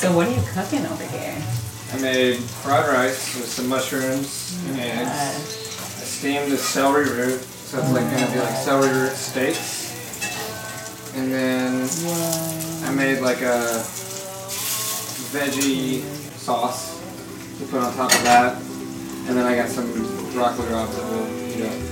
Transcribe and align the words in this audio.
So 0.00 0.16
what 0.16 0.26
are 0.28 0.30
you 0.30 0.40
cooking 0.54 0.86
over 0.86 1.04
here? 1.04 1.36
I 1.92 2.00
made 2.00 2.38
fried 2.38 2.88
rice 2.88 3.36
with 3.36 3.46
some 3.46 3.68
mushrooms 3.68 4.58
and 4.68 4.78
mm, 4.78 4.80
eggs. 4.80 5.10
I 5.10 6.04
steamed 6.04 6.50
the 6.50 6.56
celery 6.56 7.10
root, 7.10 7.42
so 7.42 7.80
it's 7.80 7.92
like 7.92 8.04
gonna 8.04 8.32
be 8.32 8.38
like 8.38 8.48
mm. 8.48 8.64
celery 8.64 8.98
root 8.98 9.12
steaks. 9.12 9.92
And 11.14 11.30
then 11.30 11.82
I 12.88 12.94
made 12.94 13.20
like 13.20 13.42
a 13.42 13.84
veggie 15.36 16.00
sauce 16.38 16.98
to 17.58 17.66
put 17.66 17.82
on 17.82 17.94
top 17.94 18.10
of 18.10 18.22
that. 18.22 18.56
And 19.28 19.36
then 19.36 19.44
I 19.44 19.54
got 19.54 19.68
some 19.68 19.92
broccoli 20.32 20.64
rabe 20.68 20.90
that 20.94 21.04
we'll 21.10 21.58
eat 21.58 21.66
up. 21.66 21.89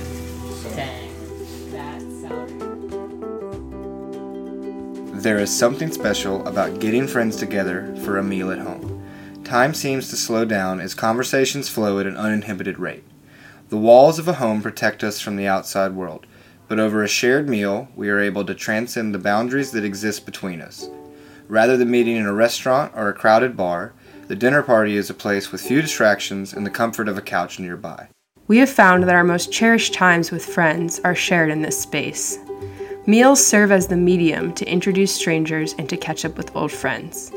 There 5.19 5.37
is 5.37 5.53
something 5.53 5.91
special 5.91 6.47
about 6.47 6.79
getting 6.79 7.05
friends 7.05 7.35
together 7.35 7.93
for 8.05 8.17
a 8.17 8.23
meal 8.23 8.51
at 8.51 8.59
home. 8.59 9.03
Time 9.43 9.73
seems 9.73 10.09
to 10.09 10.15
slow 10.15 10.45
down 10.45 10.79
as 10.79 10.93
conversations 10.93 11.67
flow 11.67 11.99
at 11.99 12.07
an 12.07 12.15
uninhibited 12.15 12.79
rate. 12.79 13.03
The 13.67 13.75
walls 13.75 14.17
of 14.17 14.29
a 14.29 14.35
home 14.35 14.61
protect 14.61 15.03
us 15.03 15.19
from 15.19 15.35
the 15.35 15.45
outside 15.45 15.91
world, 15.91 16.25
but 16.69 16.79
over 16.79 17.03
a 17.03 17.09
shared 17.09 17.49
meal, 17.49 17.89
we 17.97 18.07
are 18.07 18.21
able 18.21 18.45
to 18.45 18.55
transcend 18.55 19.13
the 19.13 19.19
boundaries 19.19 19.71
that 19.71 19.83
exist 19.83 20.25
between 20.25 20.61
us. 20.61 20.87
Rather 21.49 21.75
than 21.75 21.91
meeting 21.91 22.15
in 22.15 22.25
a 22.25 22.31
restaurant 22.31 22.93
or 22.95 23.09
a 23.09 23.13
crowded 23.13 23.57
bar, 23.57 23.91
the 24.29 24.37
dinner 24.37 24.63
party 24.63 24.95
is 24.95 25.09
a 25.09 25.13
place 25.13 25.51
with 25.51 25.59
few 25.59 25.81
distractions 25.81 26.53
and 26.53 26.65
the 26.65 26.69
comfort 26.69 27.09
of 27.09 27.17
a 27.17 27.21
couch 27.21 27.59
nearby. 27.59 28.07
We 28.47 28.59
have 28.59 28.69
found 28.69 29.03
that 29.03 29.15
our 29.15 29.25
most 29.25 29.51
cherished 29.51 29.93
times 29.93 30.31
with 30.31 30.45
friends 30.45 31.01
are 31.03 31.13
shared 31.13 31.49
in 31.49 31.61
this 31.61 31.77
space. 31.77 32.39
Meals 33.09 33.43
serve 33.43 33.71
as 33.71 33.87
the 33.87 33.97
medium 33.97 34.53
to 34.53 34.71
introduce 34.71 35.11
strangers 35.11 35.73
and 35.79 35.89
to 35.89 35.97
catch 35.97 36.25
up 36.25 36.37
with 36.37 36.55
old 36.55 36.71
friends, 36.71 37.31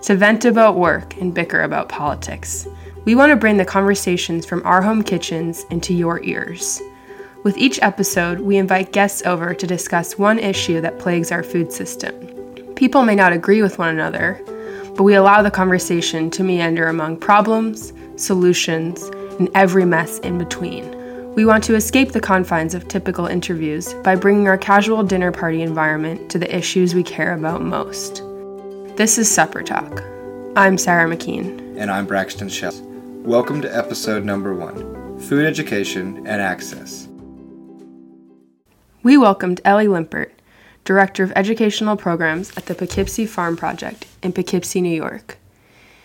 to 0.00 0.16
vent 0.16 0.46
about 0.46 0.76
work 0.76 1.18
and 1.18 1.34
bicker 1.34 1.60
about 1.64 1.90
politics. 1.90 2.66
We 3.04 3.14
want 3.14 3.28
to 3.28 3.36
bring 3.36 3.58
the 3.58 3.64
conversations 3.66 4.46
from 4.46 4.62
our 4.64 4.80
home 4.80 5.02
kitchens 5.02 5.66
into 5.68 5.92
your 5.92 6.24
ears. 6.24 6.80
With 7.44 7.58
each 7.58 7.78
episode, 7.82 8.40
we 8.40 8.56
invite 8.56 8.92
guests 8.94 9.20
over 9.26 9.52
to 9.52 9.66
discuss 9.66 10.16
one 10.16 10.38
issue 10.38 10.80
that 10.80 10.98
plagues 10.98 11.30
our 11.30 11.42
food 11.42 11.74
system. 11.74 12.14
People 12.74 13.02
may 13.02 13.14
not 13.14 13.34
agree 13.34 13.60
with 13.60 13.78
one 13.78 13.90
another, 13.90 14.40
but 14.96 15.02
we 15.02 15.12
allow 15.12 15.42
the 15.42 15.50
conversation 15.50 16.30
to 16.30 16.42
meander 16.42 16.86
among 16.86 17.18
problems, 17.18 17.92
solutions, 18.16 19.02
and 19.38 19.50
every 19.54 19.84
mess 19.84 20.20
in 20.20 20.38
between. 20.38 20.97
We 21.38 21.44
want 21.44 21.62
to 21.64 21.76
escape 21.76 22.10
the 22.10 22.20
confines 22.20 22.74
of 22.74 22.88
typical 22.88 23.26
interviews 23.26 23.94
by 24.02 24.16
bringing 24.16 24.48
our 24.48 24.58
casual 24.58 25.04
dinner 25.04 25.30
party 25.30 25.62
environment 25.62 26.28
to 26.32 26.38
the 26.40 26.52
issues 26.52 26.96
we 26.96 27.04
care 27.04 27.32
about 27.32 27.62
most. 27.62 28.24
This 28.96 29.18
is 29.18 29.30
Supper 29.30 29.62
Talk. 29.62 30.02
I'm 30.56 30.76
Sarah 30.76 31.08
McKean. 31.08 31.78
And 31.78 31.92
I'm 31.92 32.06
Braxton 32.06 32.48
Shell. 32.48 32.74
Welcome 33.22 33.62
to 33.62 33.72
episode 33.72 34.24
number 34.24 34.52
one 34.52 35.16
Food 35.20 35.46
Education 35.46 36.26
and 36.26 36.42
Access. 36.42 37.06
We 39.04 39.16
welcomed 39.16 39.60
Ellie 39.64 39.86
Limpert, 39.86 40.32
Director 40.84 41.22
of 41.22 41.32
Educational 41.36 41.96
Programs 41.96 42.50
at 42.56 42.66
the 42.66 42.74
Poughkeepsie 42.74 43.26
Farm 43.26 43.56
Project 43.56 44.08
in 44.24 44.32
Poughkeepsie, 44.32 44.80
New 44.80 44.88
York. 44.88 45.38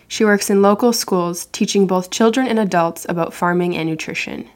She 0.06 0.24
works 0.24 0.48
in 0.48 0.62
local 0.62 0.92
schools 0.92 1.46
teaching 1.46 1.88
both 1.88 2.12
children 2.12 2.46
and 2.46 2.60
adults 2.60 3.04
about 3.08 3.34
farming 3.34 3.76
and 3.76 3.88
nutrition. 3.88 4.48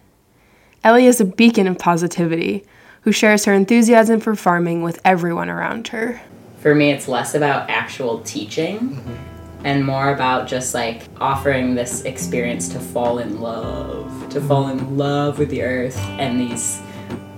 Ellie 0.84 1.06
is 1.06 1.20
a 1.20 1.24
beacon 1.24 1.66
of 1.66 1.78
positivity 1.78 2.64
who 3.02 3.12
shares 3.12 3.44
her 3.46 3.52
enthusiasm 3.52 4.20
for 4.20 4.34
farming 4.34 4.82
with 4.82 5.00
everyone 5.04 5.48
around 5.48 5.88
her. 5.88 6.20
For 6.60 6.74
me, 6.74 6.90
it's 6.90 7.08
less 7.08 7.34
about 7.34 7.68
actual 7.68 8.20
teaching 8.20 8.78
mm-hmm. 8.78 9.66
and 9.66 9.84
more 9.84 10.12
about 10.12 10.46
just 10.46 10.74
like 10.74 11.02
offering 11.20 11.74
this 11.74 12.04
experience 12.04 12.68
to 12.70 12.78
fall 12.78 13.18
in 13.18 13.40
love, 13.40 14.28
to 14.30 14.40
fall 14.40 14.68
in 14.68 14.78
mm-hmm. 14.78 14.96
love 14.96 15.38
with 15.38 15.50
the 15.50 15.62
earth 15.62 15.98
and 16.18 16.40
these 16.40 16.80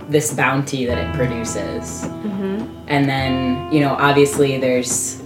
this 0.08 0.34
bounty 0.34 0.86
that 0.86 0.98
it 0.98 1.14
produces. 1.14 2.02
Mm-hmm. 2.02 2.84
And 2.88 3.08
then, 3.08 3.72
you 3.72 3.80
know, 3.80 3.94
obviously 3.94 4.58
there's 4.58 5.22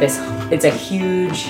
this 0.00 0.18
it's 0.50 0.64
a 0.64 0.70
huge 0.70 1.44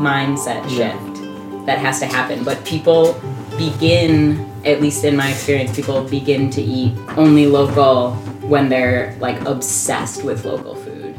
mindset 0.00 0.68
shift 0.68 1.66
that 1.66 1.78
has 1.78 2.00
to 2.00 2.06
happen, 2.06 2.44
but 2.44 2.64
people 2.64 3.20
begin 3.58 4.50
at 4.64 4.80
least 4.80 5.04
in 5.04 5.16
my 5.16 5.30
experience 5.30 5.74
people 5.74 6.02
begin 6.04 6.50
to 6.50 6.62
eat 6.62 6.96
only 7.16 7.46
local 7.46 8.12
when 8.42 8.68
they're 8.68 9.16
like 9.20 9.40
obsessed 9.42 10.24
with 10.24 10.44
local 10.44 10.74
food. 10.74 11.16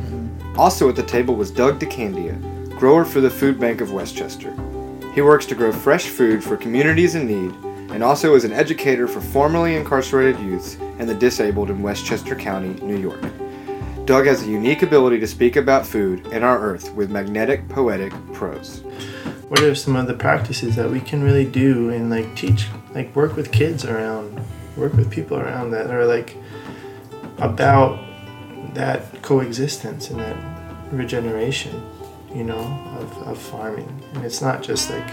Also 0.58 0.90
at 0.90 0.96
the 0.96 1.04
table 1.04 1.36
was 1.36 1.52
Doug 1.52 1.80
DeCandia, 1.80 2.40
grower 2.78 3.06
for 3.06 3.22
the 3.22 3.30
Food 3.30 3.60
Bank 3.60 3.82
of 3.82 3.92
Westchester. 3.92 4.54
He 5.14 5.22
works 5.22 5.46
to 5.48 5.56
grow 5.56 5.72
fresh 5.72 6.06
food 6.06 6.44
for 6.44 6.58
communities 6.58 7.16
in 7.16 7.28
need 7.28 7.54
and 7.92 8.04
also 8.04 8.34
is 8.36 8.44
an 8.44 8.54
educator 8.54 9.08
for 9.08 9.22
formerly 9.22 9.76
incarcerated 9.76 10.40
youths 10.42 10.78
and 10.98 11.08
the 11.08 11.14
disabled 11.14 11.70
in 11.70 11.82
Westchester 11.82 12.36
County, 12.36 12.74
New 12.82 12.98
York. 12.98 13.22
Doug 14.06 14.26
has 14.26 14.44
a 14.44 14.50
unique 14.50 14.82
ability 14.82 15.20
to 15.20 15.28
speak 15.28 15.56
about 15.56 15.86
food 15.86 16.26
and 16.34 16.44
our 16.44 16.60
earth 16.60 16.92
with 16.94 17.10
magnetic, 17.10 17.70
poetic 17.70 18.12
prose. 18.34 18.84
What 19.54 19.62
are 19.62 19.76
some 19.76 19.96
of 19.96 20.08
the 20.08 20.16
practices 20.16 20.76
that 20.76 20.90
we 20.90 21.00
can 21.00 21.22
really 21.22 21.46
do 21.46 21.92
and 21.92 22.10
like 22.10 22.36
teach 22.36 22.70
like 22.96 23.16
work 23.16 23.36
with 23.36 23.52
kids 23.52 23.86
around 23.86 24.44
work 24.76 24.92
with 24.94 25.12
people 25.12 25.38
around 25.38 25.70
that 25.70 25.92
are 25.92 26.08
like 26.08 26.36
about 27.38 28.04
that 28.74 29.22
coexistence 29.22 30.10
and 30.10 30.20
that 30.20 30.36
regeneration 30.92 31.88
you 32.34 32.44
know 32.44 32.64
of, 32.98 33.28
of 33.28 33.38
farming? 33.38 33.88
And 34.16 34.26
it's 34.26 34.42
not 34.42 34.64
just 34.64 34.90
like 34.90 35.08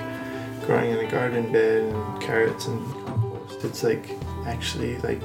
growing 0.65 0.91
in 0.91 1.01
a 1.01 1.11
garden 1.11 1.53
bed 1.53 1.83
and 1.83 2.23
carrots 2.23 2.65
and 2.65 2.83
compost. 3.05 3.63
It's 3.63 3.83
like 3.83 4.09
actually 4.47 4.97
like 5.01 5.21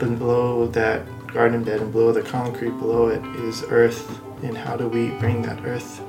below 0.00 0.66
that 0.66 1.06
garden 1.28 1.62
bed 1.62 1.82
and 1.82 1.92
below 1.92 2.10
the 2.10 2.22
concrete 2.22 2.76
below 2.80 3.10
it 3.10 3.24
is 3.44 3.62
earth. 3.68 4.20
And 4.42 4.58
how 4.58 4.76
do 4.76 4.88
we 4.88 5.10
bring 5.20 5.42
that 5.42 5.64
earth 5.64 6.02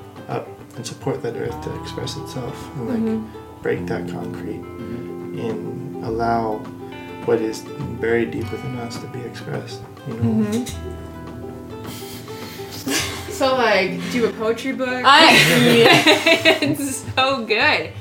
and 0.81 0.87
support 0.87 1.21
that 1.21 1.35
earth 1.35 1.63
to 1.63 1.79
express 1.79 2.17
itself 2.17 2.75
and 2.77 2.89
like 2.89 2.97
mm-hmm. 2.97 3.61
break 3.61 3.85
that 3.85 4.09
concrete 4.09 4.57
mm-hmm. 4.57 5.39
and 5.39 6.03
allow 6.03 6.57
what 7.25 7.39
is 7.39 7.59
buried 7.99 8.31
deep 8.31 8.51
within 8.51 8.75
us 8.79 8.97
to 8.99 9.05
be 9.09 9.19
expressed 9.19 9.79
you 10.07 10.13
know 10.15 10.43
mm-hmm. 10.43 10.97
So, 13.31 13.55
like, 13.55 13.89
do 14.11 14.17
you 14.17 14.25
have 14.25 14.35
a 14.35 14.37
poetry 14.37 14.71
book? 14.71 15.03
I, 15.03 15.29
it's 16.61 16.97
so 17.15 17.43
good. 17.43 17.91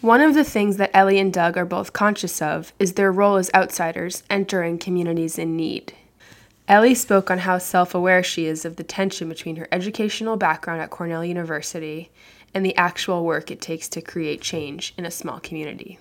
One 0.00 0.22
of 0.22 0.32
the 0.32 0.44
things 0.44 0.78
that 0.78 0.90
Ellie 0.94 1.18
and 1.18 1.30
Doug 1.30 1.58
are 1.58 1.66
both 1.66 1.92
conscious 1.92 2.40
of 2.40 2.72
is 2.78 2.94
their 2.94 3.12
role 3.12 3.36
as 3.36 3.50
outsiders 3.54 4.22
entering 4.30 4.78
communities 4.78 5.38
in 5.38 5.54
need. 5.54 5.92
Ellie 6.66 6.94
spoke 6.94 7.30
on 7.30 7.38
how 7.38 7.58
self 7.58 7.94
aware 7.94 8.22
she 8.22 8.46
is 8.46 8.64
of 8.64 8.76
the 8.76 8.84
tension 8.84 9.28
between 9.28 9.56
her 9.56 9.68
educational 9.70 10.38
background 10.38 10.80
at 10.80 10.88
Cornell 10.88 11.24
University 11.24 12.10
and 12.54 12.64
the 12.64 12.74
actual 12.76 13.24
work 13.24 13.50
it 13.50 13.60
takes 13.60 13.86
to 13.90 14.00
create 14.00 14.40
change 14.40 14.94
in 14.96 15.04
a 15.04 15.10
small 15.10 15.40
community. 15.40 15.98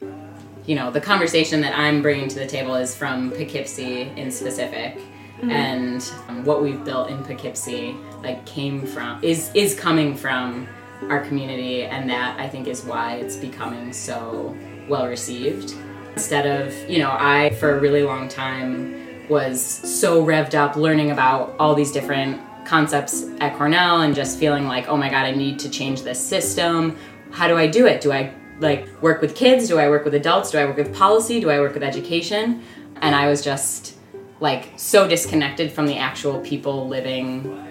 you 0.66 0.76
know, 0.76 0.90
the 0.90 1.02
conversation 1.02 1.60
that 1.62 1.78
I'm 1.78 2.02
bringing 2.02 2.30
to 2.30 2.40
the 2.40 2.48
table 2.48 2.76
is 2.76 2.96
from 2.96 3.32
Poughkeepsie 3.32 4.04
in 4.16 4.32
specific. 4.32 4.98
And 5.42 6.10
um, 6.30 6.46
what 6.46 6.64
we've 6.64 6.82
built 6.86 7.10
in 7.10 7.22
Poughkeepsie, 7.22 7.98
like, 8.22 8.46
came 8.46 8.86
from, 8.86 9.22
is, 9.22 9.52
is 9.54 9.78
coming 9.78 10.16
from 10.16 10.70
our 11.10 11.20
community, 11.26 11.84
and 11.84 12.10
that 12.10 12.40
I 12.40 12.48
think 12.48 12.70
is 12.70 12.84
why 12.86 13.16
it's 13.16 13.36
becoming 13.36 13.92
so 13.92 14.56
well 14.88 15.06
received. 15.06 15.74
Instead 16.14 16.46
of, 16.46 16.90
you 16.90 17.00
know, 17.00 17.12
I, 17.12 17.50
for 17.60 17.76
a 17.76 17.80
really 17.82 18.04
long 18.04 18.30
time, 18.30 19.03
was 19.30 19.62
so 19.62 20.26
revved 20.26 20.54
up 20.54 20.76
learning 20.76 21.12
about 21.12 21.56
all 21.60 21.76
these 21.76 21.92
different 21.92 22.42
concepts 22.66 23.26
at 23.40 23.56
Cornell 23.58 24.02
and 24.02 24.16
just 24.16 24.40
feeling 24.40 24.68
like, 24.68 24.88
oh 24.88 24.98
my 24.98 25.10
god, 25.10 25.26
I 25.26 25.32
need 25.32 25.60
to 25.60 25.70
change 25.70 26.02
this 26.02 26.24
system. 26.24 26.98
How 27.32 27.48
do 27.48 27.58
I 27.58 27.68
do 27.68 27.86
it? 27.86 28.02
Do 28.02 28.12
I 28.12 28.34
like 28.60 28.88
work 29.02 29.22
with 29.22 29.36
kids? 29.36 29.68
Do 29.68 29.80
I 29.80 29.90
work 29.90 30.06
with 30.06 30.14
adults? 30.14 30.52
Do 30.52 30.58
I 30.58 30.66
work 30.66 30.78
with 30.78 30.94
policy? 30.94 31.40
Do 31.40 31.50
I 31.50 31.60
work 31.60 31.74
with 31.74 31.84
education? 31.84 32.64
And 33.02 33.16
I 33.16 33.28
was 33.28 33.44
just 33.44 33.96
like 34.40 34.70
so 34.76 35.08
disconnected 35.08 35.72
from 35.72 35.88
the 35.88 35.98
actual 35.98 36.40
people 36.42 36.88
living 36.88 37.66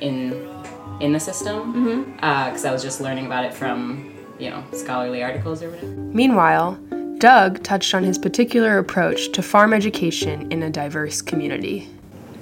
in 0.00 0.48
in 1.00 1.12
the 1.12 1.20
system 1.20 1.72
mm-hmm. 1.72 2.12
uh, 2.22 2.46
because 2.46 2.64
I 2.64 2.72
was 2.72 2.82
just 2.82 3.00
learning 3.00 3.26
about 3.26 3.44
it 3.44 3.54
from 3.54 4.14
you 4.38 4.50
know 4.50 4.62
scholarly 4.72 5.22
articles 5.22 5.62
or 5.62 5.70
whatever. 5.70 5.86
Meanwhile, 5.86 6.78
Doug 7.20 7.62
touched 7.62 7.94
on 7.94 8.02
his 8.02 8.18
particular 8.18 8.78
approach 8.78 9.30
to 9.32 9.42
farm 9.42 9.72
education 9.72 10.50
in 10.50 10.62
a 10.62 10.70
diverse 10.70 11.22
community. 11.22 11.88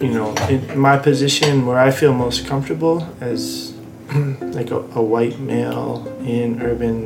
you 0.00 0.10
know 0.10 0.32
in 0.48 0.78
my 0.78 0.96
position 0.96 1.66
where 1.66 1.80
i 1.80 1.90
feel 1.90 2.12
most 2.14 2.46
comfortable 2.46 2.96
as 3.20 3.74
like 4.58 4.70
a, 4.70 4.80
a 5.00 5.02
white 5.02 5.40
male 5.40 6.06
in 6.24 6.62
urban 6.62 6.96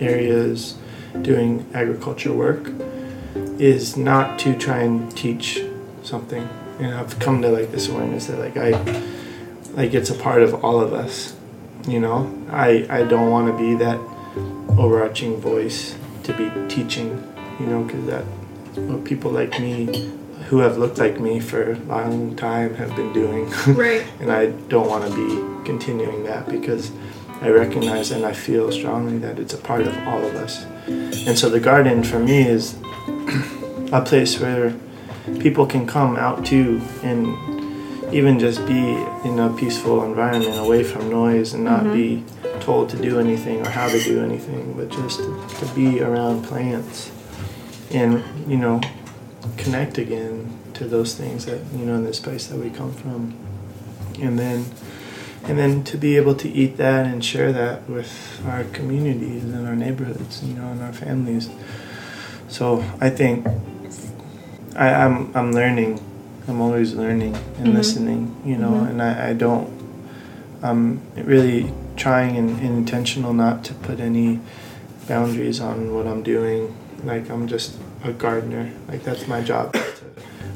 areas 0.00 0.78
doing 1.20 1.50
agriculture 1.74 2.32
work 2.32 2.70
is 3.58 3.98
not 3.98 4.38
to 4.38 4.56
try 4.56 4.78
and 4.78 5.14
teach 5.14 5.46
something 6.02 6.48
and 6.80 6.94
i've 6.94 7.18
come 7.18 7.42
to 7.42 7.50
like 7.58 7.70
this 7.70 7.90
awareness 7.90 8.28
that 8.28 8.38
like 8.38 8.56
i 8.56 8.70
like 9.74 9.92
it's 9.92 10.08
a 10.08 10.18
part 10.26 10.42
of 10.42 10.64
all 10.64 10.80
of 10.80 10.94
us 10.94 11.36
you 11.86 11.98
know, 11.98 12.32
I 12.50 12.86
I 12.88 13.02
don't 13.04 13.30
want 13.30 13.48
to 13.48 13.56
be 13.56 13.74
that 13.76 13.98
overarching 14.78 15.40
voice 15.40 15.96
to 16.24 16.32
be 16.34 16.50
teaching, 16.68 17.10
you 17.58 17.66
know, 17.66 17.84
because 17.84 18.06
that 18.06 18.24
what 18.76 19.04
people 19.04 19.30
like 19.30 19.60
me 19.60 20.12
who 20.48 20.58
have 20.58 20.76
looked 20.76 20.98
like 20.98 21.20
me 21.20 21.40
for 21.40 21.72
a 21.72 21.76
long 21.80 22.36
time 22.36 22.74
have 22.74 22.94
been 22.96 23.12
doing. 23.12 23.50
Right. 23.66 24.04
and 24.20 24.30
I 24.30 24.46
don't 24.68 24.88
want 24.88 25.10
to 25.10 25.14
be 25.14 25.64
continuing 25.64 26.24
that 26.24 26.48
because 26.48 26.90
I 27.40 27.48
recognize 27.48 28.10
and 28.10 28.24
I 28.24 28.32
feel 28.32 28.70
strongly 28.70 29.18
that 29.18 29.38
it's 29.38 29.54
a 29.54 29.58
part 29.58 29.82
of 29.82 29.96
all 30.06 30.24
of 30.24 30.34
us. 30.36 30.64
And 30.86 31.38
so 31.38 31.48
the 31.48 31.60
garden 31.60 32.02
for 32.02 32.18
me 32.18 32.46
is 32.46 32.76
a 33.92 34.02
place 34.04 34.38
where 34.38 34.74
people 35.40 35.66
can 35.66 35.86
come 35.86 36.16
out 36.16 36.44
to 36.46 36.80
and 37.02 38.14
even 38.14 38.38
just 38.38 38.64
be 38.66 38.92
in 39.24 39.38
a 39.38 39.52
peaceful 39.56 40.04
environment 40.04 40.58
away 40.58 40.84
from 40.84 41.08
noise 41.08 41.54
and 41.54 41.64
not 41.64 41.84
mm-hmm. 41.84 41.94
be 41.94 42.24
told 42.62 42.88
to 42.90 42.96
do 42.96 43.18
anything 43.18 43.66
or 43.66 43.68
how 43.68 43.88
to 43.88 44.02
do 44.02 44.22
anything, 44.22 44.72
but 44.74 44.88
just 44.88 45.18
to, 45.18 45.48
to 45.58 45.74
be 45.74 46.00
around 46.00 46.44
plants 46.44 47.10
and, 47.90 48.22
you 48.48 48.56
know, 48.56 48.80
connect 49.56 49.98
again 49.98 50.58
to 50.74 50.86
those 50.86 51.14
things 51.14 51.44
that, 51.46 51.60
you 51.74 51.84
know, 51.84 51.96
in 51.96 52.04
this 52.04 52.20
place 52.20 52.46
that 52.46 52.58
we 52.58 52.70
come 52.70 52.92
from. 52.92 53.34
And 54.20 54.38
then 54.38 54.66
and 55.44 55.58
then 55.58 55.82
to 55.84 55.98
be 55.98 56.16
able 56.16 56.36
to 56.36 56.48
eat 56.48 56.76
that 56.76 57.04
and 57.04 57.24
share 57.24 57.52
that 57.52 57.88
with 57.90 58.40
our 58.46 58.62
communities 58.64 59.42
and 59.42 59.66
our 59.66 59.74
neighborhoods, 59.74 60.42
you 60.44 60.54
know, 60.54 60.68
and 60.68 60.80
our 60.80 60.92
families. 60.92 61.50
So 62.46 62.84
I 63.00 63.10
think 63.10 63.46
I, 64.76 64.94
I'm 64.94 65.34
I'm 65.34 65.52
learning. 65.52 66.00
I'm 66.46 66.60
always 66.60 66.94
learning 66.94 67.34
and 67.34 67.68
mm-hmm. 67.68 67.76
listening, 67.76 68.40
you 68.44 68.56
know, 68.56 68.70
mm-hmm. 68.70 68.86
and 68.86 69.02
I, 69.02 69.30
I 69.30 69.32
don't 69.32 69.66
I'm 70.62 71.00
really 71.16 71.72
trying 72.02 72.36
and, 72.36 72.50
and 72.58 72.76
intentional 72.78 73.32
not 73.32 73.62
to 73.62 73.72
put 73.74 74.00
any 74.00 74.40
boundaries 75.06 75.60
on 75.60 75.94
what 75.94 76.04
I'm 76.04 76.24
doing. 76.24 76.74
Like 77.04 77.30
I'm 77.30 77.46
just 77.46 77.78
a 78.02 78.12
gardener. 78.12 78.72
Like 78.88 79.04
that's 79.04 79.28
my 79.28 79.40
job 79.40 79.72
to 79.74 79.82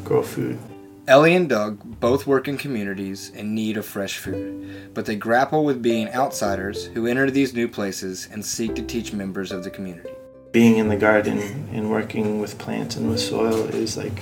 grow 0.02 0.22
food. 0.24 0.58
Ellie 1.06 1.36
and 1.36 1.48
Doug 1.48 1.78
both 2.00 2.26
work 2.26 2.48
in 2.48 2.58
communities 2.58 3.30
in 3.30 3.54
need 3.54 3.76
of 3.76 3.86
fresh 3.86 4.18
food, 4.18 4.92
but 4.92 5.06
they 5.06 5.14
grapple 5.14 5.64
with 5.64 5.80
being 5.80 6.08
outsiders 6.08 6.86
who 6.86 7.06
enter 7.06 7.30
these 7.30 7.54
new 7.54 7.68
places 7.68 8.28
and 8.32 8.44
seek 8.44 8.74
to 8.74 8.82
teach 8.82 9.12
members 9.12 9.52
of 9.52 9.62
the 9.62 9.70
community. 9.70 10.10
being 10.50 10.78
in 10.78 10.88
the 10.88 10.96
garden 10.96 11.38
and 11.72 11.90
working 11.90 12.40
with 12.40 12.58
plants 12.58 12.96
and 12.96 13.08
with 13.08 13.20
soil 13.20 13.68
is 13.68 13.96
like 13.96 14.18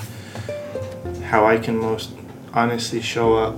how 1.23 1.47
I 1.47 1.57
can 1.59 1.79
most 1.79 2.11
honestly 2.53 3.01
show 3.01 3.37
up 3.37 3.57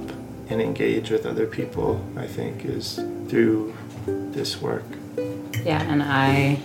and 0.48 0.60
engage 0.60 1.10
with 1.10 1.26
other 1.26 1.46
people, 1.46 2.04
I 2.16 2.26
think, 2.26 2.64
is 2.64 2.96
through 3.28 3.74
this 4.06 4.60
work. 4.60 4.84
Yeah, 5.64 5.82
and 5.82 6.02
I 6.02 6.60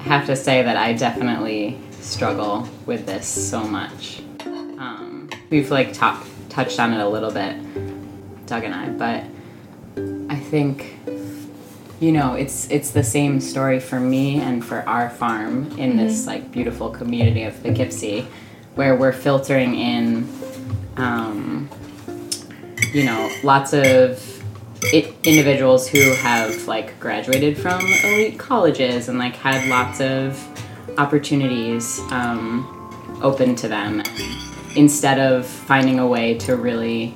have 0.00 0.26
to 0.26 0.36
say 0.36 0.62
that 0.62 0.76
I 0.76 0.92
definitely 0.92 1.78
struggle 1.92 2.68
with 2.86 3.06
this 3.06 3.26
so 3.26 3.62
much. 3.64 4.22
Um, 4.44 5.30
we've 5.50 5.70
like 5.70 5.92
talked 5.92 6.28
touched 6.50 6.78
on 6.78 6.92
it 6.92 7.00
a 7.00 7.08
little 7.08 7.32
bit, 7.32 7.56
Doug 8.46 8.64
and 8.64 8.74
I, 8.74 8.88
but 8.90 9.24
I 10.30 10.36
think 10.36 10.98
you 12.00 12.12
know 12.12 12.34
it's 12.34 12.70
it's 12.70 12.90
the 12.90 13.02
same 13.02 13.40
story 13.40 13.80
for 13.80 13.98
me 13.98 14.40
and 14.40 14.64
for 14.64 14.86
our 14.88 15.10
farm 15.10 15.70
in 15.78 15.96
this 15.96 16.26
like 16.26 16.50
beautiful 16.52 16.90
community 16.90 17.44
of 17.44 17.60
Poughkeepsie, 17.62 18.26
where 18.74 18.96
we're 18.96 19.12
filtering 19.12 19.74
in, 19.74 20.28
um, 20.96 21.68
you 22.94 23.04
know, 23.04 23.30
lots 23.42 23.72
of 23.72 24.42
it, 24.92 25.14
individuals 25.24 25.88
who 25.88 26.12
have 26.14 26.66
like 26.68 26.98
graduated 27.00 27.58
from 27.58 27.80
elite 28.04 28.38
colleges 28.38 29.08
and 29.08 29.18
like 29.18 29.34
had 29.34 29.68
lots 29.68 30.00
of 30.00 30.40
opportunities 30.98 31.98
um, 32.12 32.70
open 33.22 33.56
to 33.56 33.68
them 33.68 34.02
instead 34.76 35.18
of 35.18 35.46
finding 35.46 35.98
a 35.98 36.06
way 36.06 36.34
to 36.38 36.56
really 36.56 37.14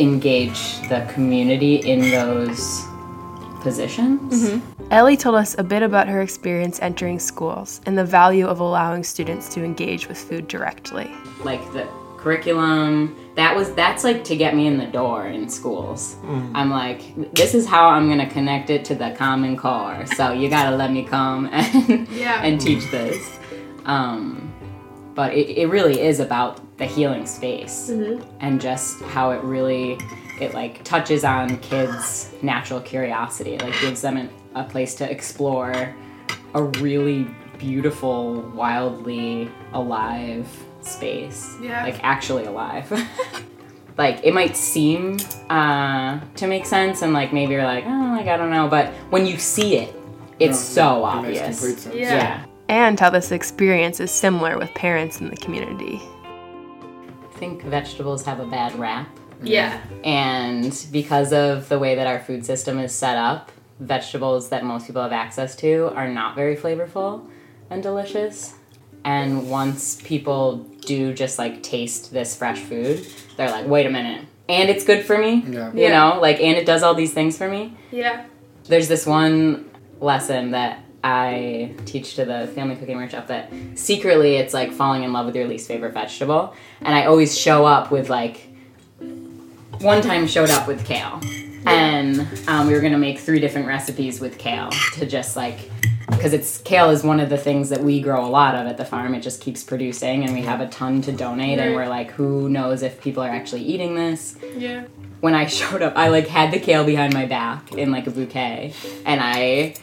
engage 0.00 0.80
the 0.88 1.08
community 1.12 1.76
in 1.76 2.00
those 2.10 2.84
positions 3.60 4.60
Ellie 4.90 5.16
told 5.16 5.36
us 5.36 5.56
a 5.56 5.62
bit 5.62 5.82
about 5.82 6.08
her 6.08 6.20
experience 6.20 6.80
entering 6.82 7.18
schools 7.18 7.80
and 7.86 7.96
the 7.96 8.04
value 8.04 8.46
of 8.46 8.60
allowing 8.60 9.04
students 9.04 9.48
to 9.54 9.64
engage 9.64 10.08
with 10.08 10.18
food 10.18 10.48
directly. 10.48 11.10
like 11.44 11.60
the 11.72 11.88
curriculum. 12.24 13.14
That 13.36 13.54
was 13.54 13.72
that's 13.74 14.02
like 14.04 14.24
to 14.24 14.36
get 14.36 14.54
me 14.56 14.66
in 14.66 14.78
the 14.78 14.86
door 14.86 15.26
in 15.26 15.48
schools. 15.48 16.16
I'm 16.54 16.70
like 16.70 17.34
this 17.34 17.54
is 17.54 17.66
how 17.66 17.88
i'm 17.90 18.08
gonna 18.08 18.28
connect 18.30 18.70
it 18.70 18.84
to 18.86 18.94
the 18.94 19.10
common 19.16 19.56
core. 19.56 20.06
So 20.16 20.32
you 20.32 20.48
gotta 20.48 20.74
let 20.76 20.90
me 20.90 21.04
come 21.04 21.46
and 21.52 22.08
Yeah. 22.08 22.42
and 22.42 22.60
teach 22.60 22.90
this. 22.90 23.38
Um 23.84 24.50
but 25.14 25.32
it, 25.32 25.48
it 25.58 25.66
really 25.68 26.00
is 26.00 26.18
about 26.18 26.60
the 26.78 26.86
healing 26.86 27.26
space 27.26 27.88
and 28.40 28.60
just 28.60 29.00
how 29.02 29.30
it 29.30 29.42
really 29.44 29.98
it 30.40 30.54
like 30.54 30.82
touches 30.82 31.22
on 31.24 31.58
kids 31.58 32.30
natural 32.42 32.80
curiosity. 32.80 33.54
It 33.54 33.62
like 33.62 33.78
gives 33.80 34.00
them 34.00 34.16
an, 34.16 34.30
a 34.54 34.64
place 34.64 34.94
to 34.96 35.08
explore 35.10 35.94
a 36.54 36.62
really 36.62 37.26
beautiful 37.58 38.40
wildly 38.54 39.50
alive 39.72 40.48
space 40.86 41.56
Yeah. 41.60 41.82
like 41.84 42.02
actually 42.02 42.44
alive 42.44 42.90
like 43.98 44.20
it 44.24 44.34
might 44.34 44.56
seem 44.56 45.18
uh, 45.50 46.20
to 46.36 46.46
make 46.46 46.66
sense 46.66 47.02
and 47.02 47.12
like 47.12 47.32
maybe 47.32 47.52
you're 47.54 47.64
like 47.64 47.84
oh 47.86 48.14
like 48.16 48.26
i 48.28 48.36
don't 48.36 48.50
know 48.50 48.68
but 48.68 48.88
when 49.10 49.26
you 49.26 49.36
see 49.38 49.76
it 49.76 49.94
it's 50.40 50.58
so 50.58 50.98
It 50.98 51.02
obvious 51.02 51.58
complete 51.60 51.78
sense. 51.78 51.94
yeah 51.96 52.44
And 52.68 52.98
how 52.98 53.10
this 53.10 53.30
experience 53.30 54.00
is 54.00 54.10
similar 54.10 54.58
with 54.58 54.72
parents 54.74 55.20
in 55.20 55.28
the 55.28 55.36
community. 55.36 56.00
i 56.02 57.38
think 57.38 57.62
vegetables 57.62 58.24
have 58.24 58.40
a 58.40 58.46
bad 58.46 58.74
rap 58.78 59.08
Yeah. 59.42 59.80
And 60.04 60.72
because 60.90 61.32
of 61.32 61.68
the 61.68 61.78
way 61.78 61.94
that 61.96 62.06
our 62.06 62.18
food 62.20 62.46
system 62.46 62.78
is 62.78 62.92
set 62.94 63.18
up, 63.18 63.52
vegetables 63.78 64.48
that 64.48 64.64
most 64.64 64.86
people 64.86 65.02
have 65.02 65.12
access 65.12 65.54
to 65.56 65.92
are 65.94 66.08
not 66.08 66.34
very 66.34 66.56
flavorful 66.56 67.28
and 67.68 67.82
delicious. 67.82 68.54
And 69.04 69.50
once 69.50 70.00
people 70.02 70.58
do 70.86 71.12
just 71.12 71.38
like 71.38 71.62
taste 71.62 72.12
this 72.12 72.36
fresh 72.36 72.60
food, 72.60 73.06
they're 73.36 73.50
like, 73.50 73.66
wait 73.66 73.86
a 73.86 73.90
minute. 73.90 74.26
And 74.48 74.68
it's 74.68 74.84
good 74.84 75.04
for 75.04 75.16
me. 75.18 75.44
Yeah. 75.46 75.72
You 75.72 75.88
know, 75.88 76.18
like, 76.20 76.40
and 76.40 76.56
it 76.56 76.66
does 76.66 76.82
all 76.82 76.94
these 76.94 77.12
things 77.12 77.36
for 77.36 77.48
me. 77.48 77.76
Yeah. 77.90 78.24
There's 78.64 78.88
this 78.88 79.06
one 79.06 79.70
lesson 80.00 80.52
that 80.52 80.80
I 81.02 81.74
teach 81.84 82.14
to 82.16 82.24
the 82.24 82.46
family 82.54 82.76
cooking 82.76 82.96
workshop 82.96 83.26
that 83.26 83.52
secretly 83.74 84.36
it's 84.36 84.54
like 84.54 84.72
falling 84.72 85.02
in 85.02 85.12
love 85.12 85.26
with 85.26 85.36
your 85.36 85.46
least 85.46 85.68
favorite 85.68 85.92
vegetable. 85.92 86.54
And 86.80 86.94
I 86.94 87.04
always 87.04 87.36
show 87.36 87.66
up 87.66 87.90
with 87.90 88.08
like, 88.08 88.48
one 89.80 90.00
time 90.00 90.26
showed 90.26 90.50
up 90.50 90.66
with 90.66 90.84
kale. 90.86 91.20
And 91.66 92.26
um, 92.46 92.66
we 92.66 92.74
were 92.74 92.80
gonna 92.80 92.98
make 92.98 93.18
three 93.18 93.40
different 93.40 93.66
recipes 93.66 94.20
with 94.20 94.38
kale 94.38 94.70
to 94.94 95.06
just 95.06 95.36
like, 95.36 95.70
because 96.10 96.32
it's 96.32 96.58
kale 96.58 96.90
is 96.90 97.02
one 97.02 97.20
of 97.20 97.28
the 97.30 97.38
things 97.38 97.68
that 97.70 97.80
we 97.82 98.00
grow 98.00 98.24
a 98.24 98.28
lot 98.28 98.54
of 98.54 98.66
at 98.66 98.76
the 98.76 98.84
farm. 98.84 99.14
It 99.14 99.20
just 99.20 99.40
keeps 99.40 99.62
producing, 99.64 100.24
and 100.24 100.34
we 100.34 100.42
have 100.42 100.60
a 100.60 100.68
ton 100.68 101.00
to 101.02 101.12
donate. 101.12 101.58
And 101.58 101.74
we're 101.74 101.88
like, 101.88 102.10
who 102.12 102.48
knows 102.48 102.82
if 102.82 103.00
people 103.00 103.22
are 103.22 103.30
actually 103.30 103.62
eating 103.62 103.94
this? 103.94 104.36
Yeah. 104.56 104.84
when 105.20 105.34
I 105.34 105.46
showed 105.58 105.82
up, 105.82 105.96
I 105.96 106.08
like 106.08 106.26
had 106.28 106.50
the 106.52 106.58
kale 106.58 106.84
behind 106.84 107.14
my 107.14 107.26
back 107.26 107.72
in 107.72 107.90
like 107.90 108.06
a 108.06 108.10
bouquet, 108.10 108.74
and 109.06 109.20
I 109.22 109.74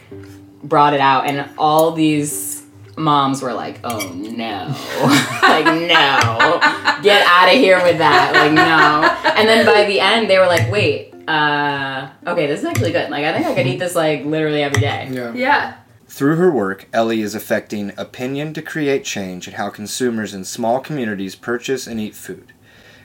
brought 0.62 0.94
it 0.94 1.00
out, 1.00 1.26
and 1.26 1.48
all 1.58 1.90
these 1.92 2.62
moms 2.96 3.42
were 3.42 3.52
like, 3.52 3.80
"Oh 3.82 3.98
no, 4.12 4.68
like 5.42 5.64
no, 5.66 6.60
get 7.02 7.26
out 7.26 7.48
of 7.48 7.54
here 7.54 7.82
with 7.82 7.98
that, 7.98 8.32
like 8.34 8.52
no." 8.52 9.32
And 9.40 9.48
then 9.48 9.66
by 9.66 9.84
the 9.86 9.98
end, 9.98 10.30
they 10.30 10.38
were 10.38 10.46
like, 10.46 10.70
"Wait, 10.70 11.12
uh, 11.26 12.08
okay, 12.28 12.46
this 12.46 12.60
is 12.60 12.66
actually 12.66 12.92
good. 12.92 13.10
Like 13.10 13.24
I 13.24 13.32
think 13.32 13.46
I 13.46 13.54
could 13.54 13.66
eat 13.66 13.78
this 13.78 13.96
like 13.96 14.24
literally 14.24 14.62
every 14.62 14.80
day." 14.80 15.08
Yeah. 15.10 15.32
Yeah. 15.34 15.74
Through 16.12 16.36
her 16.36 16.50
work, 16.50 16.88
Ellie 16.92 17.22
is 17.22 17.34
affecting 17.34 17.94
opinion 17.96 18.52
to 18.52 18.60
create 18.60 19.02
change 19.02 19.48
in 19.48 19.54
how 19.54 19.70
consumers 19.70 20.34
in 20.34 20.44
small 20.44 20.78
communities 20.78 21.34
purchase 21.34 21.86
and 21.86 21.98
eat 21.98 22.14
food. 22.14 22.52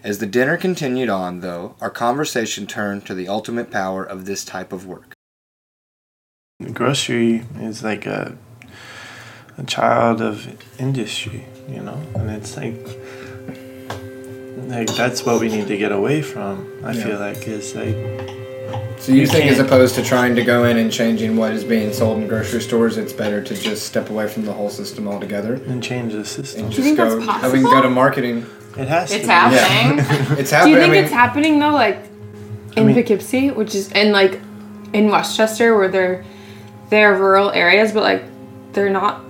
As 0.04 0.20
the 0.20 0.26
dinner 0.26 0.58
continued 0.58 1.08
on, 1.08 1.40
though, 1.40 1.78
our 1.80 1.90
conversation 1.90 2.68
turned 2.68 3.06
to 3.06 3.14
the 3.16 3.30
ultimate 3.30 3.72
power 3.72 4.04
of 4.04 4.26
this 4.26 4.44
type 4.44 4.74
of 4.74 4.86
work. 4.86 5.14
The 6.60 6.72
grocery 6.72 7.46
is 7.62 7.82
like 7.82 8.06
a 8.06 8.38
a 9.58 9.64
child 9.64 10.20
of 10.22 10.46
industry, 10.78 11.46
you 11.70 11.82
know, 11.82 12.02
and 12.14 12.30
it's 12.30 12.58
like 12.58 12.76
like 14.68 14.94
that's 14.98 15.24
what 15.26 15.40
we 15.40 15.48
need 15.48 15.68
to 15.68 15.78
get 15.78 15.94
away 15.94 16.22
from. 16.22 16.68
I 16.84 16.92
Yeah. 16.92 17.04
feel 17.06 17.20
like 17.20 17.48
is 17.48 17.74
like 17.74 17.96
So 19.00 19.12
you 19.12 19.22
You 19.22 19.28
think, 19.28 19.46
as 19.46 19.58
can't- 19.58 19.68
opposed 19.68 19.96
to 19.96 20.04
trying 20.04 20.36
to 20.36 20.44
go 20.44 20.66
in 20.66 20.78
and 20.78 20.92
changing 20.92 21.38
what 21.38 21.52
is 21.54 21.64
being 21.64 21.94
sold 21.94 22.18
in 22.18 22.28
grocery 22.28 22.62
stores, 22.62 22.98
it's 22.98 23.14
better 23.14 23.42
to 23.42 23.56
just 23.56 23.86
step 23.86 24.10
away 24.10 24.28
from 24.28 24.44
the 24.46 24.52
whole 24.54 24.70
system 24.70 25.08
altogether 25.08 25.54
and 25.68 25.82
change 25.84 26.14
the 26.14 26.26
system. 26.26 26.66
and 26.66 26.72
you 26.74 26.76
just 26.78 26.86
think 26.86 26.98
go. 26.98 27.20
that's 27.20 27.42
How 27.42 27.50
we 27.52 27.60
can 27.62 27.70
go 27.70 27.82
to 27.82 27.90
marketing. 27.90 28.46
It 28.78 28.88
has 28.88 29.12
It's 29.12 29.22
to. 29.22 29.28
be. 29.28 29.32
happening. 29.34 30.00
It's 30.40 30.52
happening. 30.52 30.76
Do 30.76 30.80
you 30.80 30.82
think 30.82 30.92
I 30.92 30.96
mean, 30.96 31.04
it's 31.04 31.14
happening 31.14 31.60
though, 31.60 31.72
like 31.72 32.00
in 32.76 32.86
mean- 32.88 32.96
Poughkeepsie, 32.96 33.52
which 33.52 33.74
is 33.76 33.92
and 33.94 34.12
like 34.12 34.40
in 34.94 35.10
Westchester 35.10 35.76
where 35.78 35.88
they're 35.90 36.24
they're 36.90 37.16
rural 37.16 37.52
areas, 37.52 37.92
but 37.92 38.04
like 38.04 38.24
they're 38.74 38.90
not 38.90 39.22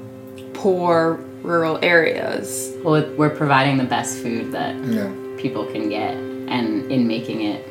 poor 0.53 1.19
rural 1.43 1.77
areas. 1.81 2.73
Well, 2.83 3.05
we're 3.17 3.29
providing 3.29 3.77
the 3.77 3.83
best 3.85 4.17
food 4.19 4.51
that 4.53 4.75
Yeah. 4.85 5.07
people 5.37 5.65
can 5.65 5.89
get, 5.89 6.13
and 6.15 6.91
in 6.91 7.07
making 7.07 7.41
it 7.41 7.65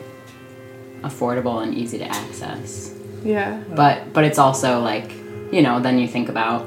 affordable 1.03 1.63
and 1.63 1.75
easy 1.75 1.99
to 1.99 2.05
access. 2.07 2.95
Yeah. 3.25 3.63
But 3.75 4.13
but 4.13 4.25
it's 4.25 4.39
also 4.39 4.81
like 4.81 5.13
you 5.53 5.63
know 5.63 5.81
then 5.81 5.99
you 5.99 6.09
think 6.09 6.29
about 6.29 6.63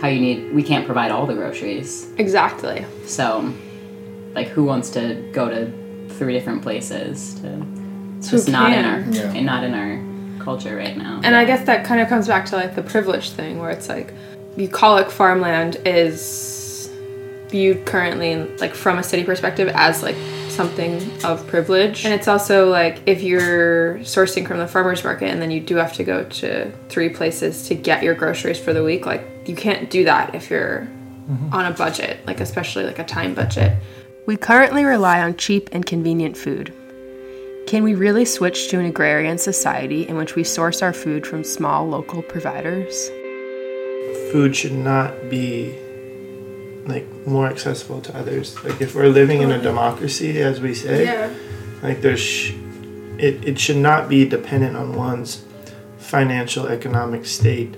how 0.00 0.08
you 0.08 0.20
need 0.20 0.54
we 0.54 0.62
can't 0.62 0.84
provide 0.84 1.10
all 1.10 1.26
the 1.26 1.34
groceries, 1.34 2.06
Exactly. 2.18 2.84
so 3.06 3.52
like 4.34 4.48
who 4.48 4.64
wants 4.64 4.90
to 4.90 5.14
go 5.32 5.48
to 5.48 5.72
three 6.14 6.32
different 6.34 6.62
places 6.62 7.34
to 7.40 7.66
it's 8.18 8.30
just 8.30 8.48
not 8.48 8.72
in 8.72 8.84
our? 8.84 9.00
Yeah. 9.00 9.32
and 9.32 9.46
not 9.46 9.64
in 9.64 9.74
our 9.74 10.44
culture 10.44 10.76
right 10.76 10.96
now. 10.96 11.20
And 11.24 11.34
I 11.34 11.44
guess 11.44 11.64
that 11.66 11.84
kind 11.84 12.00
of 12.00 12.08
comes 12.08 12.28
back 12.28 12.46
to 12.46 12.56
like 12.56 12.74
the 12.74 12.82
privilege 12.82 13.30
thing 13.30 13.58
where 13.58 13.70
it's 13.70 13.88
like 13.88 14.12
bucolic 14.56 15.10
farmland 15.10 15.76
is 15.84 16.90
viewed 17.48 17.84
currently 17.86 18.36
like 18.58 18.74
from 18.74 18.98
a 18.98 19.02
city 19.02 19.24
perspective 19.24 19.68
as 19.74 20.02
like 20.02 20.16
something 20.56 21.24
of 21.24 21.46
privilege. 21.46 22.04
And 22.04 22.14
it's 22.14 22.28
also 22.28 22.68
like 22.68 23.02
if 23.06 23.22
you're 23.22 23.98
sourcing 23.98 24.46
from 24.48 24.58
the 24.58 24.66
farmers 24.66 25.04
market 25.04 25.26
and 25.26 25.40
then 25.40 25.50
you 25.50 25.60
do 25.60 25.76
have 25.76 25.92
to 25.94 26.04
go 26.04 26.24
to 26.24 26.72
three 26.88 27.08
places 27.10 27.68
to 27.68 27.74
get 27.74 28.02
your 28.02 28.14
groceries 28.14 28.58
for 28.58 28.72
the 28.72 28.82
week, 28.82 29.06
like 29.06 29.24
you 29.46 29.54
can't 29.54 29.90
do 29.90 30.04
that 30.04 30.34
if 30.34 30.50
you're 30.50 30.88
mm-hmm. 31.28 31.54
on 31.54 31.66
a 31.66 31.76
budget, 31.76 32.26
like 32.26 32.40
especially 32.40 32.84
like 32.84 32.98
a 32.98 33.04
time 33.04 33.34
budget. 33.34 33.76
We 34.26 34.36
currently 34.36 34.84
rely 34.84 35.20
on 35.22 35.36
cheap 35.36 35.68
and 35.72 35.86
convenient 35.86 36.36
food. 36.36 36.72
Can 37.66 37.82
we 37.84 37.94
really 37.94 38.24
switch 38.24 38.68
to 38.70 38.78
an 38.78 38.86
agrarian 38.86 39.38
society 39.38 40.08
in 40.08 40.16
which 40.16 40.34
we 40.34 40.44
source 40.44 40.82
our 40.82 40.92
food 40.92 41.26
from 41.26 41.44
small 41.44 41.86
local 41.86 42.22
providers? 42.22 43.10
food 44.36 44.56
should 44.56 44.72
not 44.72 45.30
be 45.30 45.74
like 46.86 47.06
more 47.26 47.46
accessible 47.46 48.00
to 48.02 48.16
others. 48.16 48.62
Like 48.64 48.80
if 48.80 48.94
we're 48.94 49.08
living 49.08 49.42
in 49.42 49.50
a 49.50 49.60
democracy, 49.60 50.40
as 50.40 50.60
we 50.60 50.74
say, 50.74 51.04
like 51.82 52.00
there's, 52.00 52.20
sh- 52.20 52.54
it 53.18 53.44
it 53.44 53.58
should 53.58 53.76
not 53.78 54.08
be 54.08 54.28
dependent 54.28 54.76
on 54.76 54.94
one's 54.94 55.44
financial 55.98 56.66
economic 56.68 57.26
state 57.26 57.74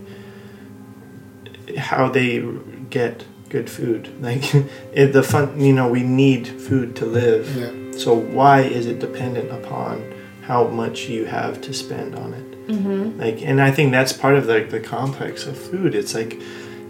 how 1.76 2.08
they 2.08 2.42
get 2.90 3.24
good 3.48 3.70
food. 3.70 4.08
Like 4.20 4.54
if 4.92 5.12
the 5.12 5.22
fun, 5.22 5.60
you 5.60 5.72
know, 5.72 5.88
we 5.88 6.02
need 6.02 6.46
food 6.48 6.96
to 6.96 7.06
live. 7.06 7.56
Yeah. 7.56 7.98
So 7.98 8.14
why 8.14 8.62
is 8.62 8.86
it 8.86 8.98
dependent 9.00 9.50
upon 9.50 10.02
how 10.42 10.68
much 10.68 11.08
you 11.08 11.24
have 11.26 11.60
to 11.62 11.72
spend 11.72 12.14
on 12.14 12.34
it? 12.34 12.68
Mm-hmm. 12.68 13.20
Like, 13.20 13.42
and 13.42 13.60
I 13.60 13.70
think 13.70 13.92
that's 13.92 14.12
part 14.12 14.34
of 14.34 14.46
like 14.46 14.70
the 14.70 14.80
complex 14.80 15.46
of 15.46 15.56
food. 15.56 15.94
It's 15.94 16.14
like, 16.14 16.40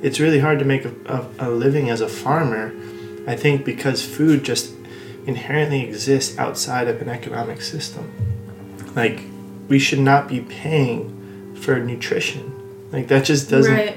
it's 0.02 0.20
really 0.20 0.38
hard 0.38 0.58
to 0.60 0.64
make 0.64 0.84
a, 0.84 0.92
a, 1.06 1.48
a 1.48 1.50
living 1.50 1.90
as 1.90 2.00
a 2.00 2.08
farmer. 2.08 2.72
I 3.26 3.36
think 3.36 3.64
because 3.64 4.04
food 4.04 4.42
just 4.44 4.72
inherently 5.26 5.82
exists 5.84 6.38
outside 6.38 6.88
of 6.88 7.02
an 7.02 7.08
economic 7.08 7.60
system. 7.60 8.10
Like, 8.96 9.20
we 9.68 9.78
should 9.78 9.98
not 9.98 10.28
be 10.28 10.40
paying 10.40 11.54
for 11.56 11.78
nutrition. 11.78 12.54
Like 12.90 13.08
that 13.08 13.24
just 13.26 13.50
doesn't 13.50 13.96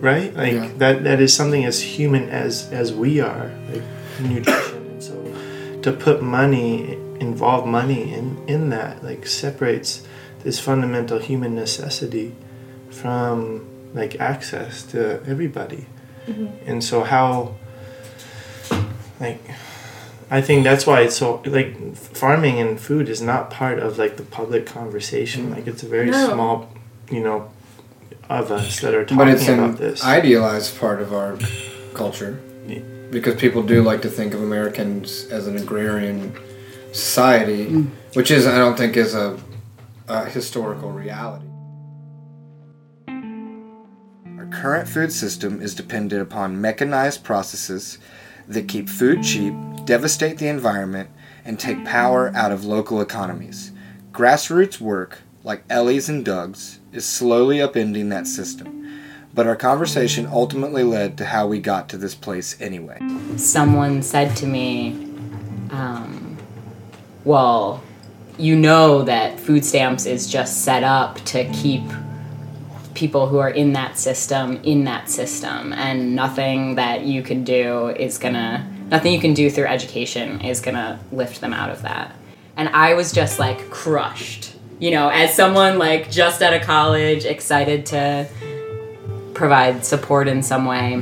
right 0.00 0.34
like 0.34 0.52
Yeah. 0.52 0.70
that 0.78 1.04
that 1.04 1.20
is 1.20 1.32
something 1.32 1.64
as 1.64 1.80
human 1.80 2.28
as 2.28 2.68
as 2.72 2.92
we 2.92 3.20
are 3.20 3.50
like 3.72 3.82
nutrition 4.20 4.84
and 4.90 5.02
so 5.02 5.80
to 5.82 5.92
put 5.92 6.20
money 6.22 6.98
involve 7.20 7.66
money 7.66 8.12
in 8.12 8.36
in 8.46 8.68
that 8.70 9.02
like 9.04 9.26
separates 9.26 10.02
this 10.42 10.58
fundamental 10.58 11.18
human 11.18 11.54
necessity 11.54 12.34
from 12.90 13.64
like 13.96 14.12
access 14.20 14.84
to 14.92 14.98
everybody 15.26 15.82
mm-hmm. 16.26 16.46
and 16.70 16.84
so 16.84 17.02
how 17.02 17.54
like 19.20 19.40
I 20.30 20.40
think 20.40 20.64
that's 20.64 20.86
why 20.86 21.02
it's 21.02 21.16
so 21.16 21.40
like 21.46 21.94
farming 21.96 22.58
and 22.58 22.80
food 22.80 23.08
is 23.08 23.22
not 23.22 23.50
part 23.50 23.78
of 23.78 23.96
like 23.96 24.16
the 24.16 24.24
public 24.24 24.66
conversation. 24.66 25.44
Mm-hmm. 25.44 25.54
Like 25.54 25.66
it's 25.68 25.82
a 25.84 25.86
very 25.86 26.10
No. 26.10 26.32
small, 26.32 26.68
you 27.10 27.22
know, 27.22 27.48
of 28.28 28.50
us 28.50 28.80
that 28.80 28.92
are 28.92 29.04
talking 29.04 29.18
But 29.18 29.28
it's 29.28 29.46
about 29.46 29.70
an 29.70 29.76
this. 29.76 30.04
idealized 30.04 30.78
part 30.80 31.00
of 31.00 31.12
our 31.12 31.38
culture 31.94 32.40
Yeah. 32.66 32.80
because 33.10 33.36
people 33.36 33.62
do 33.62 33.82
like 33.82 34.02
to 34.02 34.08
think 34.08 34.34
of 34.34 34.42
Americans 34.42 35.28
as 35.30 35.46
an 35.46 35.56
agrarian 35.56 36.32
society, 36.92 37.66
mm. 37.66 37.86
which 38.14 38.32
is 38.32 38.46
I 38.48 38.58
don't 38.58 38.76
think 38.76 38.96
is 38.96 39.14
a, 39.14 39.38
a 40.08 40.24
historical 40.24 40.90
reality. 40.90 41.46
Current 44.56 44.88
food 44.88 45.12
system 45.12 45.60
is 45.60 45.74
dependent 45.74 46.22
upon 46.22 46.60
mechanized 46.60 47.22
processes 47.22 47.98
that 48.48 48.66
keep 48.66 48.88
food 48.88 49.22
cheap, 49.22 49.52
devastate 49.84 50.38
the 50.38 50.48
environment, 50.48 51.10
and 51.44 51.60
take 51.60 51.84
power 51.84 52.32
out 52.34 52.52
of 52.52 52.64
local 52.64 53.02
economies. 53.02 53.70
Grassroots 54.12 54.80
work, 54.80 55.18
like 55.44 55.62
Ellie's 55.68 56.08
and 56.08 56.24
Doug's, 56.24 56.80
is 56.90 57.04
slowly 57.04 57.58
upending 57.58 58.08
that 58.08 58.26
system. 58.26 58.72
But 59.34 59.46
our 59.46 59.56
conversation 59.56 60.26
ultimately 60.26 60.82
led 60.82 61.18
to 61.18 61.26
how 61.26 61.46
we 61.46 61.60
got 61.60 61.90
to 61.90 61.98
this 61.98 62.14
place 62.14 62.58
anyway. 62.58 62.98
someone 63.36 64.02
said 64.02 64.34
to 64.36 64.46
me, 64.46 64.92
um, 65.70 66.38
well, 67.24 67.82
you 68.38 68.56
know 68.56 69.02
that 69.02 69.38
food 69.38 69.66
stamps 69.66 70.06
is 70.06 70.26
just 70.26 70.64
set 70.64 70.82
up 70.82 71.16
to 71.26 71.44
keep 71.52 71.82
people 72.96 73.28
who 73.28 73.38
are 73.38 73.50
in 73.50 73.74
that 73.74 73.98
system 73.98 74.56
in 74.64 74.84
that 74.84 75.08
system, 75.08 75.72
and 75.72 76.16
nothing 76.16 76.74
that 76.74 77.02
you 77.02 77.22
can 77.22 77.44
do 77.44 77.88
is 77.90 78.18
gonna, 78.18 78.66
nothing 78.90 79.12
you 79.12 79.20
can 79.20 79.34
do 79.34 79.48
through 79.50 79.66
education 79.66 80.40
is 80.40 80.60
gonna 80.60 80.98
lift 81.12 81.40
them 81.40 81.52
out 81.52 81.70
of 81.70 81.82
that. 81.82 82.16
And 82.56 82.68
I 82.70 82.94
was 82.94 83.12
just 83.12 83.38
like 83.38 83.70
crushed, 83.70 84.56
you 84.80 84.90
know, 84.90 85.08
as 85.08 85.34
someone 85.34 85.78
like 85.78 86.10
just 86.10 86.42
out 86.42 86.54
of 86.54 86.62
college, 86.62 87.24
excited 87.24 87.86
to 87.86 88.26
provide 89.34 89.84
support 89.84 90.26
in 90.26 90.42
some 90.42 90.64
way. 90.64 90.94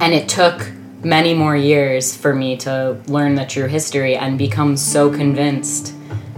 And 0.00 0.12
it 0.12 0.28
took 0.28 0.70
many 1.02 1.34
more 1.34 1.56
years 1.56 2.14
for 2.14 2.34
me 2.34 2.56
to 2.58 3.00
learn 3.06 3.34
the 3.34 3.46
true 3.46 3.66
history 3.66 4.16
and 4.16 4.38
become 4.38 4.76
so 4.76 5.10
convinced 5.10 5.94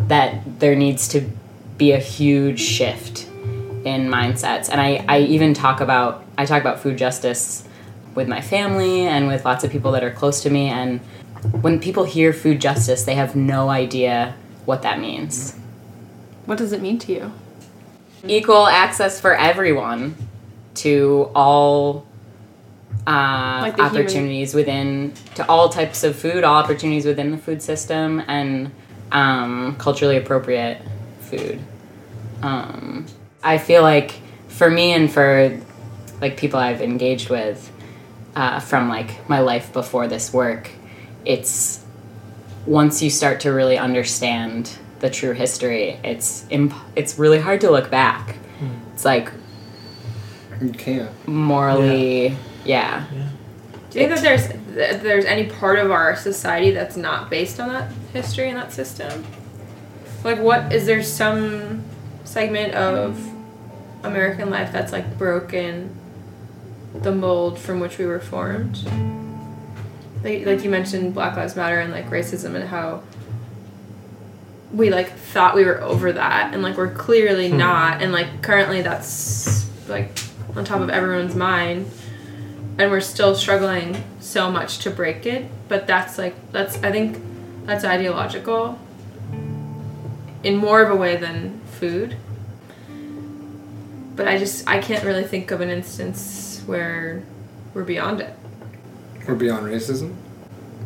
that 0.08 0.60
there 0.60 0.76
needs 0.76 1.08
to 1.08 1.28
be 1.76 1.92
a 1.92 1.98
huge 1.98 2.60
shift 2.60 3.25
in 3.86 4.08
mindsets. 4.08 4.68
And 4.68 4.80
I, 4.80 5.04
I 5.08 5.20
even 5.20 5.54
talk 5.54 5.80
about 5.80 6.24
I 6.36 6.44
talk 6.44 6.60
about 6.60 6.80
food 6.80 6.98
justice 6.98 7.66
with 8.14 8.28
my 8.28 8.40
family 8.40 9.06
and 9.06 9.28
with 9.28 9.44
lots 9.44 9.62
of 9.64 9.70
people 9.70 9.92
that 9.92 10.02
are 10.04 10.10
close 10.10 10.42
to 10.42 10.50
me 10.50 10.68
and 10.68 11.00
when 11.60 11.78
people 11.78 12.04
hear 12.04 12.32
food 12.32 12.60
justice, 12.60 13.04
they 13.04 13.14
have 13.14 13.36
no 13.36 13.68
idea 13.68 14.34
what 14.64 14.82
that 14.82 14.98
means. 14.98 15.56
What 16.46 16.58
does 16.58 16.72
it 16.72 16.82
mean 16.82 16.98
to 17.00 17.12
you? 17.12 17.32
Equal 18.26 18.66
access 18.66 19.20
for 19.20 19.34
everyone 19.36 20.16
to 20.76 21.30
all 21.34 22.06
uh, 23.06 23.58
Like 23.62 23.76
the 23.76 23.84
human- 23.84 24.02
opportunities 24.02 24.54
within 24.54 25.12
to 25.36 25.48
all 25.48 25.68
types 25.68 26.02
of 26.02 26.16
food, 26.16 26.42
all 26.42 26.56
opportunities 26.56 27.04
within 27.06 27.30
the 27.30 27.38
food 27.38 27.62
system, 27.62 28.22
and 28.26 28.72
um, 29.12 29.76
culturally 29.78 30.16
appropriate 30.16 30.78
food. 31.20 31.60
Um, 32.42 33.06
I 33.46 33.58
feel 33.58 33.82
like 33.82 34.12
for 34.48 34.68
me 34.68 34.92
and 34.92 35.10
for 35.10 35.60
like 36.20 36.36
people 36.36 36.58
I've 36.58 36.80
engaged 36.82 37.30
with 37.30 37.70
uh, 38.34 38.58
from 38.60 38.88
like 38.88 39.28
my 39.28 39.40
life 39.40 39.72
before 39.72 40.08
this 40.08 40.32
work, 40.32 40.68
it's 41.24 41.84
once 42.66 43.02
you 43.02 43.10
start 43.10 43.40
to 43.40 43.50
really 43.52 43.78
understand 43.78 44.76
the 44.98 45.10
true 45.10 45.32
history, 45.32 45.98
it's 46.02 46.44
imp- 46.50 46.74
it's 46.96 47.18
really 47.18 47.38
hard 47.38 47.60
to 47.60 47.70
look 47.70 47.90
back. 47.90 48.36
It's 48.92 49.04
like 49.04 49.30
You 50.60 50.70
can't. 50.70 51.28
morally, 51.28 52.36
yeah. 52.64 53.04
Do 53.90 54.00
you 54.00 54.08
think 54.08 54.10
that 54.10 54.22
there's 54.22 54.48
that 54.74 55.02
there's 55.02 55.24
any 55.24 55.46
part 55.46 55.78
of 55.78 55.90
our 55.90 56.16
society 56.16 56.72
that's 56.72 56.96
not 56.96 57.30
based 57.30 57.60
on 57.60 57.68
that 57.68 57.92
history 58.12 58.48
and 58.48 58.56
that 58.58 58.72
system? 58.72 59.24
Like, 60.24 60.40
what 60.40 60.72
is 60.72 60.86
there 60.86 61.02
some 61.02 61.84
segment 62.24 62.74
of 62.74 63.16
American 64.02 64.50
life 64.50 64.72
that's 64.72 64.92
like 64.92 65.18
broken 65.18 65.94
the 66.94 67.12
mold 67.12 67.58
from 67.58 67.80
which 67.80 67.98
we 67.98 68.06
were 68.06 68.20
formed? 68.20 68.78
Like, 70.22 70.46
like 70.46 70.64
you 70.64 70.70
mentioned, 70.70 71.14
Black 71.14 71.36
Lives 71.36 71.56
Matter 71.56 71.80
and 71.80 71.92
like 71.92 72.10
racism 72.10 72.54
and 72.54 72.64
how 72.64 73.02
we 74.72 74.90
like 74.90 75.12
thought 75.12 75.54
we 75.54 75.64
were 75.64 75.80
over 75.80 76.12
that 76.12 76.52
and 76.52 76.62
like 76.62 76.76
we're 76.76 76.92
clearly 76.92 77.50
hmm. 77.50 77.56
not 77.56 78.02
and 78.02 78.12
like 78.12 78.42
currently 78.42 78.82
that's 78.82 79.68
like 79.88 80.18
on 80.56 80.64
top 80.64 80.80
of 80.80 80.90
everyone's 80.90 81.36
mind 81.36 81.88
and 82.78 82.90
we're 82.90 83.00
still 83.00 83.34
struggling 83.34 84.02
so 84.20 84.50
much 84.50 84.78
to 84.78 84.90
break 84.90 85.24
it. 85.24 85.46
But 85.68 85.86
that's 85.86 86.18
like 86.18 86.34
that's 86.52 86.76
i 86.82 86.92
think 86.92 87.18
that's 87.64 87.84
ideological 87.84 88.78
in 90.42 90.56
more 90.56 90.82
of 90.82 90.90
a 90.90 90.96
way 90.96 91.16
than 91.16 91.60
food 91.80 92.16
but 94.16 94.26
I 94.26 94.38
just 94.38 94.68
I 94.68 94.78
can't 94.80 95.04
really 95.04 95.24
think 95.24 95.50
of 95.50 95.60
an 95.60 95.70
instance 95.70 96.62
where 96.66 97.22
we're 97.74 97.84
beyond 97.84 98.20
it 98.20 98.34
We're 99.28 99.34
beyond 99.34 99.66
racism. 99.66 100.14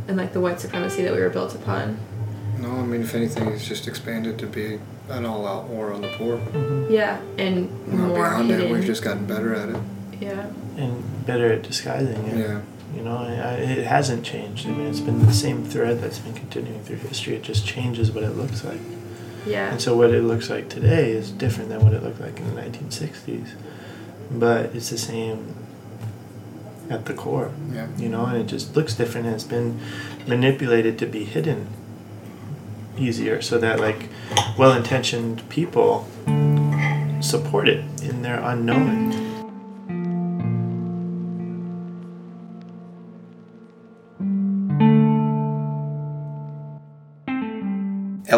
and 0.08 0.16
like 0.16 0.32
the 0.32 0.40
white 0.40 0.60
supremacy 0.60 1.02
that 1.04 1.12
we 1.14 1.20
were 1.20 1.30
built 1.30 1.54
upon. 1.54 1.98
No, 2.58 2.70
I 2.70 2.82
mean 2.82 3.02
if 3.02 3.14
anything, 3.14 3.48
it's 3.48 3.66
just 3.66 3.88
expanded 3.88 4.38
to 4.40 4.46
be 4.46 4.78
an 5.08 5.24
all-out 5.24 5.64
war 5.68 5.92
on 5.92 6.02
the 6.02 6.08
poor. 6.08 6.36
Mm-hmm. 6.38 6.92
Yeah, 6.92 7.20
and 7.38 7.68
We're 7.88 7.98
not 7.98 8.08
more 8.08 8.16
beyond 8.28 8.50
hidden. 8.50 8.66
it. 8.66 8.72
We've 8.72 8.84
just 8.84 9.02
gotten 9.02 9.24
better 9.26 9.54
at 9.54 9.68
it. 9.70 9.76
yeah. 10.20 10.46
and 10.76 11.26
better 11.26 11.50
at 11.52 11.62
disguising 11.62 12.16
it. 12.28 12.38
Yeah. 12.38 12.60
You 12.94 13.02
know, 13.02 13.16
I, 13.16 13.32
I, 13.34 13.52
it 13.54 13.86
hasn't 13.86 14.24
changed. 14.24 14.66
I 14.66 14.72
mean, 14.72 14.88
it's 14.88 15.00
been 15.00 15.24
the 15.24 15.32
same 15.32 15.64
thread 15.64 16.00
that's 16.00 16.18
been 16.18 16.34
continuing 16.34 16.82
through 16.82 16.96
history. 16.96 17.34
It 17.36 17.42
just 17.42 17.64
changes 17.66 18.10
what 18.12 18.24
it 18.24 18.30
looks 18.36 18.64
like. 18.64 18.80
Yeah. 19.46 19.70
And 19.70 19.80
so, 19.80 19.96
what 19.96 20.10
it 20.10 20.22
looks 20.22 20.50
like 20.50 20.68
today 20.68 21.12
is 21.12 21.30
different 21.30 21.70
than 21.70 21.82
what 21.82 21.92
it 21.92 22.02
looked 22.02 22.20
like 22.20 22.38
in 22.38 22.54
the 22.54 22.60
1960s. 22.60 23.50
But 24.30 24.74
it's 24.74 24.90
the 24.90 24.98
same 24.98 25.54
at 26.88 27.06
the 27.06 27.14
core. 27.14 27.52
Yeah. 27.72 27.88
You 27.96 28.08
know, 28.08 28.26
and 28.26 28.38
it 28.38 28.46
just 28.46 28.76
looks 28.76 28.94
different 28.94 29.26
and 29.26 29.34
it's 29.34 29.44
been 29.44 29.80
manipulated 30.26 30.98
to 30.98 31.06
be 31.06 31.24
hidden 31.24 31.68
easier 32.98 33.40
so 33.40 33.58
that, 33.58 33.80
like, 33.80 34.08
well 34.58 34.72
intentioned 34.72 35.48
people 35.48 36.06
support 37.20 37.68
it 37.68 37.84
in 38.02 38.22
their 38.22 38.40
unknowing. 38.40 39.09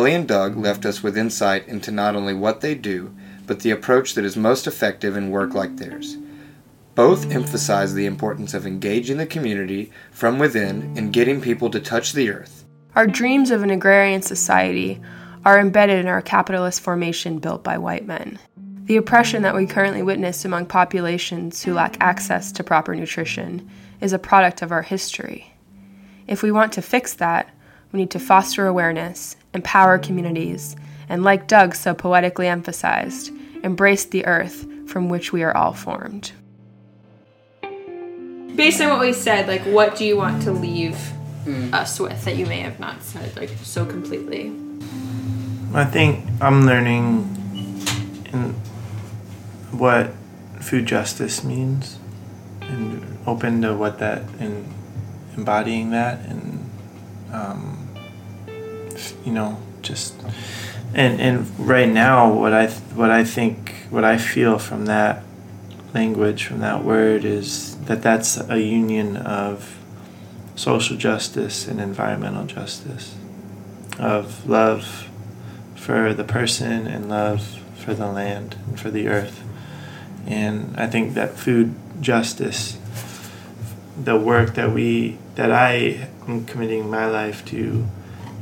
Ellie 0.02 0.14
and 0.14 0.26
Doug 0.26 0.56
left 0.56 0.85
us 0.85 1.00
with 1.00 1.16
insight 1.16 1.68
into 1.68 1.92
not 1.92 2.16
only 2.16 2.35
what 2.35 2.61
they 2.61 2.75
do, 2.75 3.14
but 3.47 3.61
the 3.61 3.71
approach 3.71 4.14
that 4.14 4.25
is 4.25 4.37
most 4.37 4.66
effective 4.66 5.16
in 5.16 5.30
work 5.30 5.54
like 5.54 5.76
theirs. 5.76 6.16
Both 6.97 7.30
emphasize 7.30 7.94
the 7.94 8.06
importance 8.06 8.52
of 8.52 8.66
engaging 8.66 9.18
the 9.18 9.26
community 9.26 9.92
from 10.11 10.40
within 10.40 10.92
and 10.99 11.12
getting 11.12 11.40
people 11.40 11.71
to 11.71 11.78
touch 11.78 12.14
the 12.14 12.30
earth. 12.30 12.64
Our 12.97 13.06
dreams 13.06 13.52
of 13.52 13.62
an 13.62 13.71
agrarian 13.71 14.23
society 14.23 15.00
are 15.44 15.61
embedded 15.61 16.00
in 16.00 16.09
our 16.09 16.21
capitalist 16.21 16.80
formation 16.80 17.38
built 17.38 17.62
by 17.62 17.78
white 17.78 18.04
men. 18.04 18.40
The 18.87 18.97
oppression 18.97 19.42
that 19.42 19.54
we 19.54 19.66
currently 19.66 20.02
witness 20.02 20.44
among 20.44 20.66
populations 20.66 21.62
who 21.62 21.75
lack 21.75 21.97
access 22.00 22.50
to 22.50 22.64
proper 22.64 22.97
nutrition 22.97 23.71
is 24.00 24.12
a 24.12 24.18
product 24.18 24.62
of 24.62 24.73
our 24.73 24.82
history. 24.82 25.54
If 26.26 26.42
we 26.42 26.50
want 26.50 26.73
to 26.73 26.82
fix 26.82 27.14
that, 27.14 27.54
we 27.92 28.00
need 28.00 28.11
to 28.11 28.18
foster 28.18 28.66
awareness, 28.66 29.37
empower 29.54 29.99
communities, 29.99 30.76
and, 31.09 31.23
like 31.25 31.47
Doug 31.47 31.75
so 31.75 31.94
poetically 31.94 32.49
emphasized, 32.49 33.30
embrace 33.62 34.04
the 34.04 34.25
earth 34.26 34.66
from 34.88 35.09
which 35.09 35.32
we 35.32 35.42
are 35.42 35.56
all 35.56 35.73
formed. 35.73 36.32
Based 38.56 38.80
on 38.80 38.90
what 38.90 39.00
we 39.00 39.12
said, 39.12 39.49
like 39.49 39.62
what 39.62 39.97
do 39.97 40.04
you 40.04 40.16
want 40.16 40.42
to 40.42 40.52
leave 40.52 40.99
us 41.73 41.99
with 41.99 42.25
that 42.25 42.37
you 42.37 42.47
may 42.47 42.61
have 42.61 42.78
not 42.78 43.02
said 43.02 43.35
like 43.37 43.50
so 43.62 43.85
completely? 43.85 44.54
I 45.75 45.85
think 45.85 46.25
I'm 46.40 46.66
learning 46.66 47.37
in 48.32 48.54
what 49.73 50.12
food 50.61 50.87
justice 50.87 51.42
means 51.42 51.99
and 52.61 53.18
open 53.26 53.62
to 53.62 53.75
what 53.75 53.99
that 53.99 54.23
and 54.38 54.73
embodying 55.37 55.90
that 55.90 56.21
and 56.26 56.71
um, 57.32 57.81
you 59.25 59.32
know 59.32 59.59
just 59.82 60.14
and 60.94 61.21
and 61.21 61.59
right 61.59 61.88
now 61.88 62.32
what 62.32 62.52
I 62.52 62.68
what 62.68 63.11
I 63.11 63.25
think 63.25 63.87
what 63.90 64.04
I 64.04 64.18
feel 64.18 64.59
from 64.59 64.87
that 64.87 65.23
language 65.94 66.44
from 66.47 66.61
that 66.61 66.85
word 66.85 67.25
is 67.25 67.76
that 67.84 68.02
that's 68.02 68.38
a 68.49 68.60
union 68.60 69.17
of 69.17 69.78
social 70.54 70.97
justice 70.97 71.67
and 71.67 71.80
environmental 71.80 72.47
justice 72.47 73.15
of 73.99 74.49
love 74.49 75.08
for 75.75 76.15
the 76.15 76.25
person 76.25 76.86
and 76.86 77.08
love 77.08 77.60
for 77.76 77.95
the 77.95 78.06
land 78.06 78.56
and 78.67 78.78
for 78.78 78.91
the 78.91 79.08
earth. 79.08 79.43
And 80.26 80.75
I 80.76 80.86
think 80.86 81.15
that 81.15 81.36
food 81.36 81.75
justice, 82.00 82.78
the 84.02 84.17
work 84.17 84.54
that 84.54 84.71
we 84.73 85.19
that 85.34 85.50
I 85.50 86.08
am 86.28 86.45
committing 86.45 86.88
my 86.88 87.06
life 87.06 87.45
to, 87.47 87.86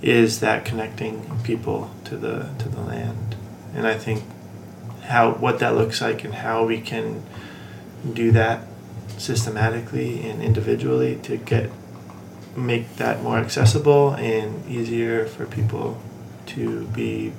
is 0.03 0.41
that 0.41 0.65
connecting 0.65 1.39
people 1.43 1.91
to 2.05 2.17
the 2.17 2.51
to 2.59 2.69
the 2.69 2.81
land. 2.81 3.37
And 3.75 3.87
I 3.87 3.95
think 3.95 4.25
how 5.03 5.33
what 5.33 5.59
that 5.59 5.75
looks 5.75 6.01
like 6.01 6.25
and 6.25 6.35
how 6.35 6.65
we 6.65 6.81
can 6.81 7.23
do 8.13 8.33
that 8.33 8.67
systematically 9.19 10.29
and 10.29 10.43
individually 10.43 11.17
to 11.23 11.37
get 11.37 11.71
make 12.57 12.97
that 12.97 13.23
more 13.23 13.39
accessible 13.39 14.15
and 14.15 14.67
easier 14.67 15.27
for 15.27 15.47
people 15.47 16.01
to 16.47 16.87
be 16.89 17.33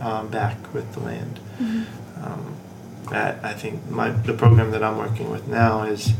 um, 0.00 0.28
back 0.28 0.74
with 0.74 0.92
the 0.92 1.00
land. 1.00 1.40
Um, 2.22 2.56
that 3.10 3.44
I 3.44 3.52
think 3.52 3.88
my 3.90 4.10
the 4.10 4.32
program 4.32 4.70
that 4.72 4.82
I'm 4.82 4.96
working 4.96 5.30
with 5.30 5.46
now 5.48 5.82
is 5.82 6.12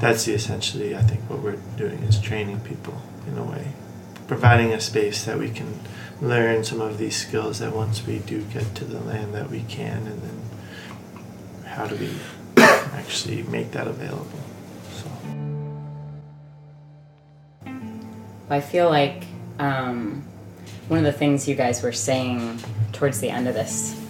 that's 0.00 0.24
the 0.24 0.34
essentially 0.34 0.94
I 0.94 1.02
think 1.02 1.28
what 1.30 1.40
we're 1.40 1.60
doing 1.76 2.02
is 2.02 2.20
training 2.20 2.60
people 2.60 3.00
in 3.26 3.38
a 3.38 3.44
way, 3.44 3.72
providing 4.26 4.72
a 4.72 4.80
space 4.80 5.24
that 5.24 5.38
we 5.38 5.50
can 5.50 5.80
learn 6.20 6.64
some 6.64 6.80
of 6.80 6.98
these 6.98 7.16
skills 7.16 7.58
that 7.58 7.74
once 7.74 8.06
we 8.06 8.18
do 8.20 8.42
get 8.44 8.74
to 8.74 8.84
the 8.84 9.00
land 9.00 9.34
that 9.34 9.50
we 9.50 9.60
can, 9.62 10.06
and 10.06 10.22
then 10.22 10.42
how 11.66 11.86
do 11.86 11.96
we 11.96 12.10
actually 12.56 13.42
make 13.44 13.72
that 13.72 13.86
available. 13.86 14.40
So. 14.92 15.06
I 18.48 18.60
feel 18.60 18.88
like 18.88 19.24
um, 19.58 20.24
one 20.88 20.98
of 20.98 21.04
the 21.04 21.12
things 21.12 21.48
you 21.48 21.54
guys 21.54 21.82
were 21.82 21.92
saying 21.92 22.60
towards 22.92 23.20
the 23.20 23.30
end 23.30 23.48
of 23.48 23.54
this 23.54 24.00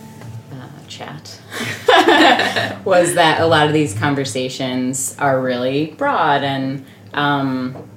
uh, 0.53 0.87
chat 0.87 1.41
was 2.85 3.15
that 3.15 3.41
a 3.41 3.47
lot 3.47 3.67
of 3.67 3.73
these 3.73 3.99
conversations 3.99 5.17
are 5.19 5.41
really 5.41 5.87
broad, 5.93 6.43
and 6.43 6.87
um, 7.13 7.89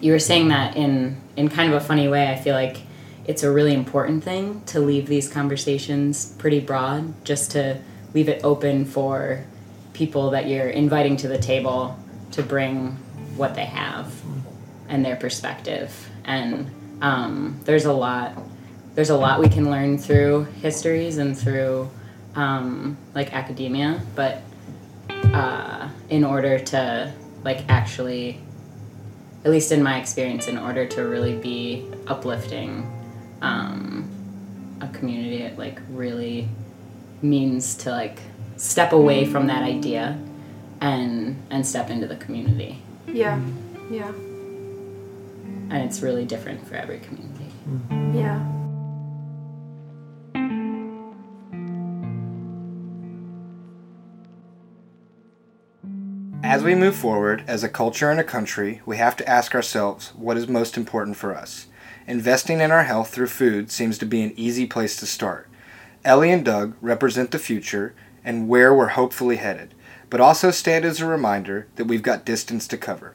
you 0.00 0.12
were 0.12 0.18
saying 0.18 0.48
that 0.48 0.76
in 0.76 1.20
in 1.36 1.48
kind 1.48 1.72
of 1.72 1.80
a 1.80 1.84
funny 1.84 2.08
way. 2.08 2.30
I 2.30 2.36
feel 2.36 2.54
like 2.54 2.78
it's 3.26 3.42
a 3.42 3.50
really 3.50 3.74
important 3.74 4.24
thing 4.24 4.62
to 4.66 4.80
leave 4.80 5.06
these 5.06 5.28
conversations 5.28 6.32
pretty 6.38 6.60
broad, 6.60 7.24
just 7.24 7.50
to 7.52 7.80
leave 8.14 8.28
it 8.28 8.42
open 8.44 8.84
for 8.84 9.44
people 9.92 10.30
that 10.30 10.46
you're 10.46 10.68
inviting 10.68 11.16
to 11.16 11.28
the 11.28 11.38
table 11.38 11.98
to 12.32 12.42
bring 12.42 12.92
what 13.36 13.54
they 13.54 13.64
have 13.64 14.14
and 14.88 15.04
their 15.04 15.16
perspective. 15.16 16.08
And 16.24 16.70
um, 17.02 17.60
there's 17.64 17.84
a 17.84 17.92
lot, 17.92 18.32
there's 18.94 19.10
a 19.10 19.16
lot 19.16 19.40
we 19.40 19.48
can 19.48 19.70
learn 19.70 19.98
through 19.98 20.44
histories 20.62 21.18
and 21.18 21.36
through 21.36 21.90
um, 22.34 22.96
like 23.14 23.32
academia. 23.32 24.00
But 24.14 24.42
uh, 25.10 25.88
in 26.08 26.24
order 26.24 26.58
to 26.58 27.12
like 27.42 27.64
actually, 27.68 28.40
at 29.46 29.52
least 29.52 29.70
in 29.70 29.80
my 29.80 30.00
experience, 30.00 30.48
in 30.48 30.58
order 30.58 30.84
to 30.86 31.02
really 31.06 31.36
be 31.36 31.86
uplifting 32.08 32.84
um, 33.42 34.10
a 34.80 34.88
community, 34.88 35.44
it 35.44 35.56
like 35.56 35.78
really 35.88 36.48
means 37.22 37.76
to 37.76 37.90
like 37.92 38.18
step 38.56 38.92
away 38.92 39.24
from 39.24 39.46
that 39.46 39.62
idea 39.62 40.18
and 40.80 41.40
and 41.50 41.64
step 41.64 41.90
into 41.90 42.08
the 42.08 42.16
community 42.16 42.82
Yeah. 43.06 43.40
Yeah. 43.88 44.08
and 45.70 45.72
it's 45.74 46.02
really 46.02 46.24
different 46.24 46.66
for 46.66 46.74
every 46.74 46.98
community. 46.98 47.46
Yeah. 48.18 48.40
As 56.56 56.64
we 56.64 56.74
move 56.74 56.96
forward 56.96 57.44
as 57.46 57.62
a 57.62 57.68
culture 57.68 58.10
and 58.10 58.18
a 58.18 58.24
country, 58.24 58.80
we 58.86 58.96
have 58.96 59.14
to 59.16 59.28
ask 59.28 59.54
ourselves 59.54 60.14
what 60.16 60.38
is 60.38 60.48
most 60.48 60.78
important 60.78 61.18
for 61.18 61.36
us. 61.36 61.66
Investing 62.06 62.60
in 62.62 62.70
our 62.70 62.84
health 62.84 63.10
through 63.10 63.26
food 63.26 63.70
seems 63.70 63.98
to 63.98 64.06
be 64.06 64.22
an 64.22 64.32
easy 64.38 64.64
place 64.64 64.96
to 64.96 65.04
start. 65.04 65.50
Ellie 66.02 66.32
and 66.32 66.42
Doug 66.42 66.74
represent 66.80 67.30
the 67.30 67.38
future 67.38 67.94
and 68.24 68.48
where 68.48 68.72
we're 68.72 68.96
hopefully 68.96 69.36
headed, 69.36 69.74
but 70.08 70.18
also 70.18 70.50
stand 70.50 70.86
as 70.86 70.98
a 70.98 71.06
reminder 71.06 71.66
that 71.76 71.84
we've 71.84 72.02
got 72.02 72.24
distance 72.24 72.66
to 72.68 72.78
cover. 72.78 73.14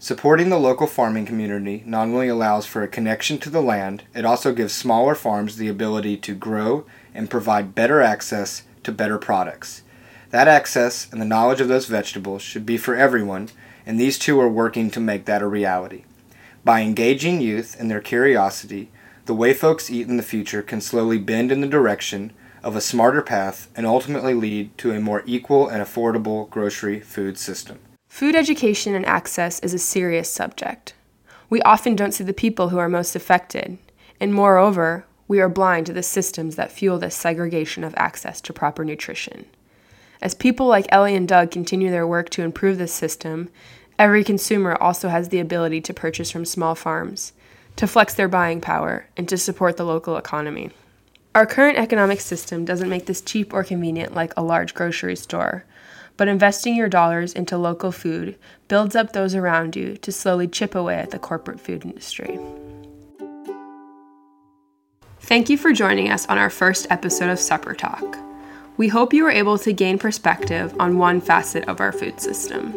Supporting 0.00 0.48
the 0.48 0.58
local 0.58 0.88
farming 0.88 1.26
community 1.26 1.84
not 1.86 2.08
only 2.08 2.26
allows 2.26 2.66
for 2.66 2.82
a 2.82 2.88
connection 2.88 3.38
to 3.38 3.48
the 3.48 3.62
land, 3.62 4.02
it 4.12 4.24
also 4.24 4.52
gives 4.52 4.74
smaller 4.74 5.14
farms 5.14 5.56
the 5.56 5.68
ability 5.68 6.16
to 6.16 6.34
grow 6.34 6.84
and 7.14 7.30
provide 7.30 7.76
better 7.76 8.00
access 8.00 8.64
to 8.82 8.90
better 8.90 9.18
products. 9.18 9.82
That 10.32 10.48
access 10.48 11.12
and 11.12 11.20
the 11.20 11.26
knowledge 11.26 11.60
of 11.60 11.68
those 11.68 11.84
vegetables 11.84 12.40
should 12.40 12.64
be 12.64 12.78
for 12.78 12.96
everyone, 12.96 13.50
and 13.84 14.00
these 14.00 14.18
two 14.18 14.40
are 14.40 14.48
working 14.48 14.90
to 14.92 14.98
make 14.98 15.26
that 15.26 15.42
a 15.42 15.46
reality. 15.46 16.04
By 16.64 16.80
engaging 16.80 17.42
youth 17.42 17.78
in 17.78 17.88
their 17.88 18.00
curiosity, 18.00 18.90
the 19.26 19.34
way 19.34 19.52
folks 19.52 19.90
eat 19.90 20.08
in 20.08 20.16
the 20.16 20.22
future 20.22 20.62
can 20.62 20.80
slowly 20.80 21.18
bend 21.18 21.52
in 21.52 21.60
the 21.60 21.66
direction 21.66 22.32
of 22.62 22.74
a 22.74 22.80
smarter 22.80 23.20
path 23.20 23.68
and 23.76 23.84
ultimately 23.84 24.32
lead 24.32 24.76
to 24.78 24.92
a 24.92 25.00
more 25.00 25.22
equal 25.26 25.68
and 25.68 25.82
affordable 25.82 26.48
grocery 26.48 26.98
food 26.98 27.36
system. 27.36 27.78
Food 28.08 28.34
education 28.34 28.94
and 28.94 29.04
access 29.04 29.58
is 29.58 29.74
a 29.74 29.78
serious 29.78 30.30
subject. 30.30 30.94
We 31.50 31.60
often 31.60 31.94
don't 31.94 32.12
see 32.12 32.24
the 32.24 32.32
people 32.32 32.70
who 32.70 32.78
are 32.78 32.88
most 32.88 33.14
affected, 33.14 33.76
and 34.18 34.32
moreover, 34.32 35.04
we 35.28 35.40
are 35.40 35.50
blind 35.50 35.84
to 35.86 35.92
the 35.92 36.02
systems 36.02 36.56
that 36.56 36.72
fuel 36.72 36.98
this 36.98 37.14
segregation 37.14 37.84
of 37.84 37.92
access 37.98 38.40
to 38.40 38.54
proper 38.54 38.82
nutrition. 38.82 39.44
As 40.22 40.34
people 40.34 40.68
like 40.68 40.86
Ellie 40.90 41.16
and 41.16 41.26
Doug 41.26 41.50
continue 41.50 41.90
their 41.90 42.06
work 42.06 42.30
to 42.30 42.42
improve 42.42 42.78
this 42.78 42.94
system, 42.94 43.50
every 43.98 44.22
consumer 44.22 44.80
also 44.80 45.08
has 45.08 45.28
the 45.28 45.40
ability 45.40 45.80
to 45.80 45.92
purchase 45.92 46.30
from 46.30 46.44
small 46.44 46.76
farms, 46.76 47.32
to 47.74 47.88
flex 47.88 48.14
their 48.14 48.28
buying 48.28 48.60
power, 48.60 49.06
and 49.16 49.28
to 49.28 49.36
support 49.36 49.76
the 49.76 49.84
local 49.84 50.16
economy. 50.16 50.70
Our 51.34 51.44
current 51.44 51.76
economic 51.76 52.20
system 52.20 52.64
doesn't 52.64 52.88
make 52.88 53.06
this 53.06 53.20
cheap 53.20 53.52
or 53.52 53.64
convenient 53.64 54.14
like 54.14 54.32
a 54.36 54.44
large 54.44 54.74
grocery 54.74 55.16
store, 55.16 55.64
but 56.16 56.28
investing 56.28 56.76
your 56.76 56.88
dollars 56.88 57.32
into 57.32 57.58
local 57.58 57.90
food 57.90 58.36
builds 58.68 58.94
up 58.94 59.12
those 59.12 59.34
around 59.34 59.74
you 59.74 59.96
to 59.96 60.12
slowly 60.12 60.46
chip 60.46 60.76
away 60.76 60.98
at 60.98 61.10
the 61.10 61.18
corporate 61.18 61.60
food 61.60 61.84
industry. 61.84 62.38
Thank 65.18 65.48
you 65.50 65.58
for 65.58 65.72
joining 65.72 66.10
us 66.10 66.26
on 66.26 66.38
our 66.38 66.50
first 66.50 66.86
episode 66.90 67.30
of 67.30 67.40
Supper 67.40 67.74
Talk. 67.74 68.31
We 68.76 68.88
hope 68.88 69.12
you 69.12 69.24
were 69.24 69.30
able 69.30 69.58
to 69.58 69.72
gain 69.72 69.98
perspective 69.98 70.74
on 70.80 70.98
one 70.98 71.20
facet 71.20 71.68
of 71.68 71.80
our 71.80 71.92
food 71.92 72.20
system. 72.20 72.74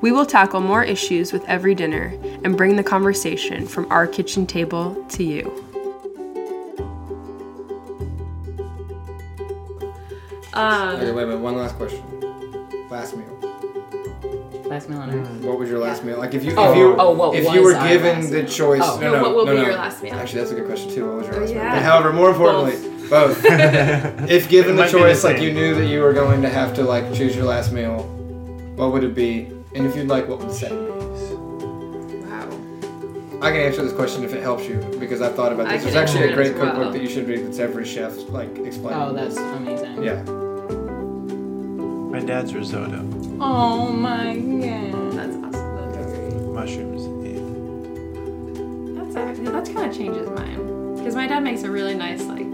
We 0.00 0.12
will 0.12 0.26
tackle 0.26 0.60
more 0.60 0.84
issues 0.84 1.32
with 1.32 1.44
every 1.46 1.74
dinner 1.74 2.12
and 2.44 2.56
bring 2.56 2.76
the 2.76 2.84
conversation 2.84 3.66
from 3.66 3.90
our 3.90 4.06
kitchen 4.06 4.46
table 4.46 4.94
to 5.10 5.24
you. 5.24 5.64
Um, 10.54 10.96
Okay, 10.96 11.12
wait 11.12 11.22
a 11.22 11.26
minute. 11.26 11.38
One 11.40 11.56
last 11.56 11.76
question. 11.76 12.02
Last 12.90 13.16
meal. 13.16 13.26
Last 14.66 14.88
meal 14.88 14.98
on 15.00 15.10
earth. 15.10 15.28
What 15.44 15.58
was 15.58 15.68
your 15.68 15.78
last 15.78 16.04
meal? 16.04 16.18
Like 16.18 16.34
if 16.34 16.44
you 16.44 16.52
Oh, 16.56 16.72
if 16.72 16.76
you 16.78 16.96
oh, 16.98 17.10
what 17.12 17.34
if 17.36 17.52
you 17.54 17.62
were 17.62 17.72
given 17.74 18.30
the 18.30 18.42
meal? 18.42 18.46
choice. 18.46 18.82
Oh. 18.84 18.98
No, 19.00 19.12
No, 19.12 19.16
no, 19.16 19.22
what 19.22 19.34
will 19.34 19.46
no, 19.46 19.52
be 19.52 19.58
no. 19.58 19.64
your 19.66 19.74
last 19.74 20.02
meal? 20.02 20.14
Actually, 20.14 20.40
that's 20.40 20.52
a 20.52 20.54
good 20.56 20.66
question 20.66 20.92
too. 20.92 21.06
What 21.06 21.16
was 21.16 21.26
your 21.26 21.36
Oh, 21.36 21.40
last 21.40 21.48
meal? 21.50 21.58
yeah. 21.62 21.80
However, 21.80 22.12
more 22.12 22.30
importantly, 22.30 22.72
both. 22.72 22.87
if 24.28 24.48
given 24.48 24.76
the 24.76 24.82
might 24.82 24.92
be 24.92 24.98
the 24.98 24.98
choice, 24.98 25.24
like 25.24 25.40
you 25.40 25.52
knew 25.52 25.74
that 25.74 25.86
you 25.86 26.00
were 26.02 26.12
going 26.12 26.42
to 26.42 26.48
have 26.48 26.74
to 26.74 26.82
like 26.82 27.12
choose 27.14 27.34
your 27.34 27.44
last 27.46 27.72
meal, 27.72 28.02
what 28.76 28.92
would 28.92 29.04
it 29.04 29.14
be? 29.14 29.50
And 29.74 29.86
if 29.86 29.96
you'd 29.96 30.08
like, 30.08 30.28
what 30.28 30.38
would 30.38 30.48
it 30.50 30.54
say? 30.54 30.70
wow. 30.70 32.48
I 33.40 33.50
can 33.50 33.60
answer 33.60 33.82
this 33.82 33.92
question 33.92 34.24
if 34.24 34.34
it 34.34 34.42
helps 34.42 34.66
you 34.66 34.76
because 34.98 35.22
I've 35.22 35.34
thought 35.34 35.52
about 35.52 35.66
I 35.68 35.74
this. 35.76 35.84
There's 35.84 35.96
actually 35.96 36.30
a 36.30 36.34
great 36.34 36.52
as 36.52 36.60
cookbook 36.60 36.78
well. 36.78 36.90
that 36.92 37.00
you 37.02 37.08
should 37.08 37.26
read. 37.28 37.46
That's 37.46 37.58
every 37.58 37.84
chef 37.84 38.16
like 38.30 38.56
explaining. 38.58 39.00
Oh, 39.00 39.12
that's 39.12 39.36
amazing. 39.36 40.02
yeah. 40.02 40.22
My 42.10 42.20
dad's 42.20 42.54
risotto, 42.54 43.00
Oh 43.40 43.90
my 43.92 44.34
god. 44.34 45.12
That's 45.12 45.36
awesome. 45.36 45.92
That's 45.92 46.12
great. 46.12 46.34
mushrooms. 46.52 47.04
That's 48.96 49.16
actually, 49.16 49.50
that's 49.52 49.70
kind 49.70 49.90
of 49.90 49.96
changes 49.96 50.28
mine. 50.30 50.96
Because 50.96 51.14
my 51.14 51.26
dad 51.26 51.42
makes 51.44 51.62
a 51.62 51.70
really 51.70 51.94
nice 51.94 52.22
like 52.24 52.47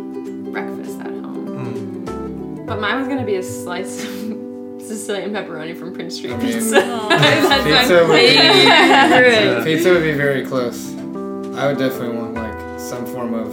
breakfast 0.54 1.00
at 1.00 1.06
home. 1.08 2.04
Mm. 2.06 2.66
But 2.66 2.80
mine 2.80 2.98
was 2.98 3.08
gonna 3.08 3.24
be 3.26 3.36
a 3.36 3.42
slice 3.42 4.02
of 4.04 4.10
Sicilian 4.80 5.32
pepperoni 5.32 5.76
from 5.76 5.92
Prince 5.94 6.16
Street 6.16 6.32
I 6.34 6.36
mean, 6.38 6.52
Pizza. 6.52 6.70
that's 7.08 7.64
pizza 7.64 8.06
would 8.06 8.16
be- 8.16 8.36
favorite. 8.36 9.64
Pizza 9.64 9.90
would 9.90 10.02
be 10.02 10.12
very 10.12 10.44
close. 10.46 10.92
I 11.56 11.66
would 11.68 11.78
definitely 11.78 12.16
want 12.16 12.34
like 12.34 12.80
some 12.80 13.06
form 13.06 13.32
of 13.34 13.52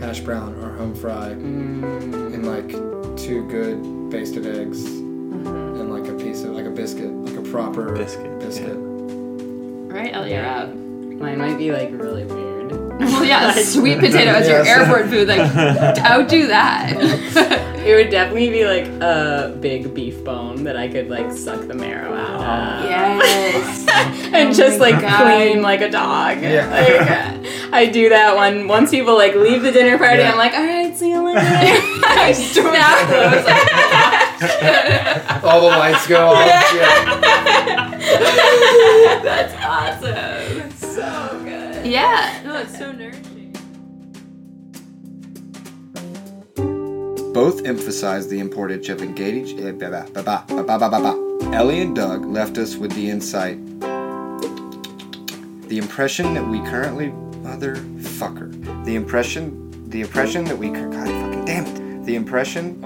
hash 0.00 0.20
brown 0.20 0.54
or 0.62 0.72
home 0.76 0.94
fry 0.94 1.30
Mm. 1.30 2.34
and 2.34 2.46
like 2.46 2.68
two 3.16 3.46
good 3.48 4.10
basted 4.10 4.46
eggs 4.46 4.84
and 4.86 5.90
like 5.92 6.08
a 6.08 6.14
piece 6.14 6.42
of 6.44 6.50
like 6.52 6.66
a 6.66 6.70
biscuit, 6.70 7.10
like 7.10 7.36
a 7.36 7.42
proper 7.50 7.92
Biscuit, 7.94 8.38
biscuit. 8.40 8.76
Right, 8.76 10.12
Ellie, 10.14 10.32
you're 10.34 10.46
up. 10.46 10.68
Mine 10.74 11.38
might 11.38 11.56
be 11.58 11.72
like 11.72 11.90
really 11.92 12.24
weird. 12.24 12.57
Well, 12.98 13.24
yeah, 13.24 13.52
sweet 13.52 13.98
potato 14.00 14.32
as 14.32 14.48
your 14.48 14.64
airport 14.64 15.08
food. 15.08 15.28
Like, 15.28 15.38
outdo 16.04 16.46
that. 16.48 17.64
It 17.78 17.94
would 17.94 18.10
definitely 18.10 18.50
be 18.50 18.64
like 18.66 18.86
a 19.00 19.54
big 19.60 19.94
beef 19.94 20.22
bone 20.22 20.64
that 20.64 20.76
I 20.76 20.88
could 20.88 21.08
like 21.08 21.32
suck 21.32 21.66
the 21.66 21.72
marrow 21.72 22.12
out 22.12 22.40
oh. 22.40 22.80
of. 22.84 22.90
yes. 22.90 23.86
Oh 23.88 24.30
and 24.34 24.50
Oh 24.50 24.52
just 24.52 24.78
like 24.78 25.00
God. 25.00 25.22
clean 25.22 25.62
like 25.62 25.80
a 25.80 25.88
dog. 25.88 26.42
Yeah. 26.42 26.68
Like, 26.68 27.00
uh, 27.00 27.38
I 27.72 27.86
do 27.86 28.10
that 28.10 28.36
when 28.36 28.68
once 28.68 28.90
people 28.90 29.16
like 29.16 29.34
leave 29.36 29.62
the 29.62 29.72
dinner 29.72 29.96
party, 29.96 30.18
Yeah. 30.18 30.32
I'm 30.32 30.36
like, 30.36 30.52
all 30.52 30.66
right, 30.66 30.94
see 30.94 31.08
you 31.12 31.22
later. 31.24 31.40
I 31.40 32.32
snap 32.32 33.08
those. 33.08 33.46
All 35.44 35.60
the 35.62 35.68
lights 35.68 36.06
go 36.06 36.26
off. 36.26 36.46
Yeah. 36.46 37.94
That's 39.22 39.54
awesome. 39.64 40.70
So 40.72 41.40
good. 41.44 41.86
Yeah. 41.86 42.37
both 47.38 47.64
emphasized 47.64 48.30
the 48.30 48.40
importance 48.40 48.88
of 48.88 49.00
engaging. 49.00 49.78
Ellie 51.54 51.80
and 51.82 51.94
Doug 51.94 52.24
left 52.24 52.58
us 52.58 52.74
with 52.74 52.90
the 52.96 53.08
insight 53.08 53.58
the 55.68 55.78
impression 55.78 56.34
that 56.34 56.44
we 56.44 56.58
currently 56.62 57.10
motherfucker 57.44 58.50
the 58.84 58.96
impression 58.96 59.88
the 59.88 60.00
impression 60.00 60.46
that 60.46 60.58
we 60.58 60.68
God 60.70 61.06
fucking 61.06 61.44
damn 61.44 61.64
it 61.64 62.04
the 62.06 62.16
impression 62.16 62.82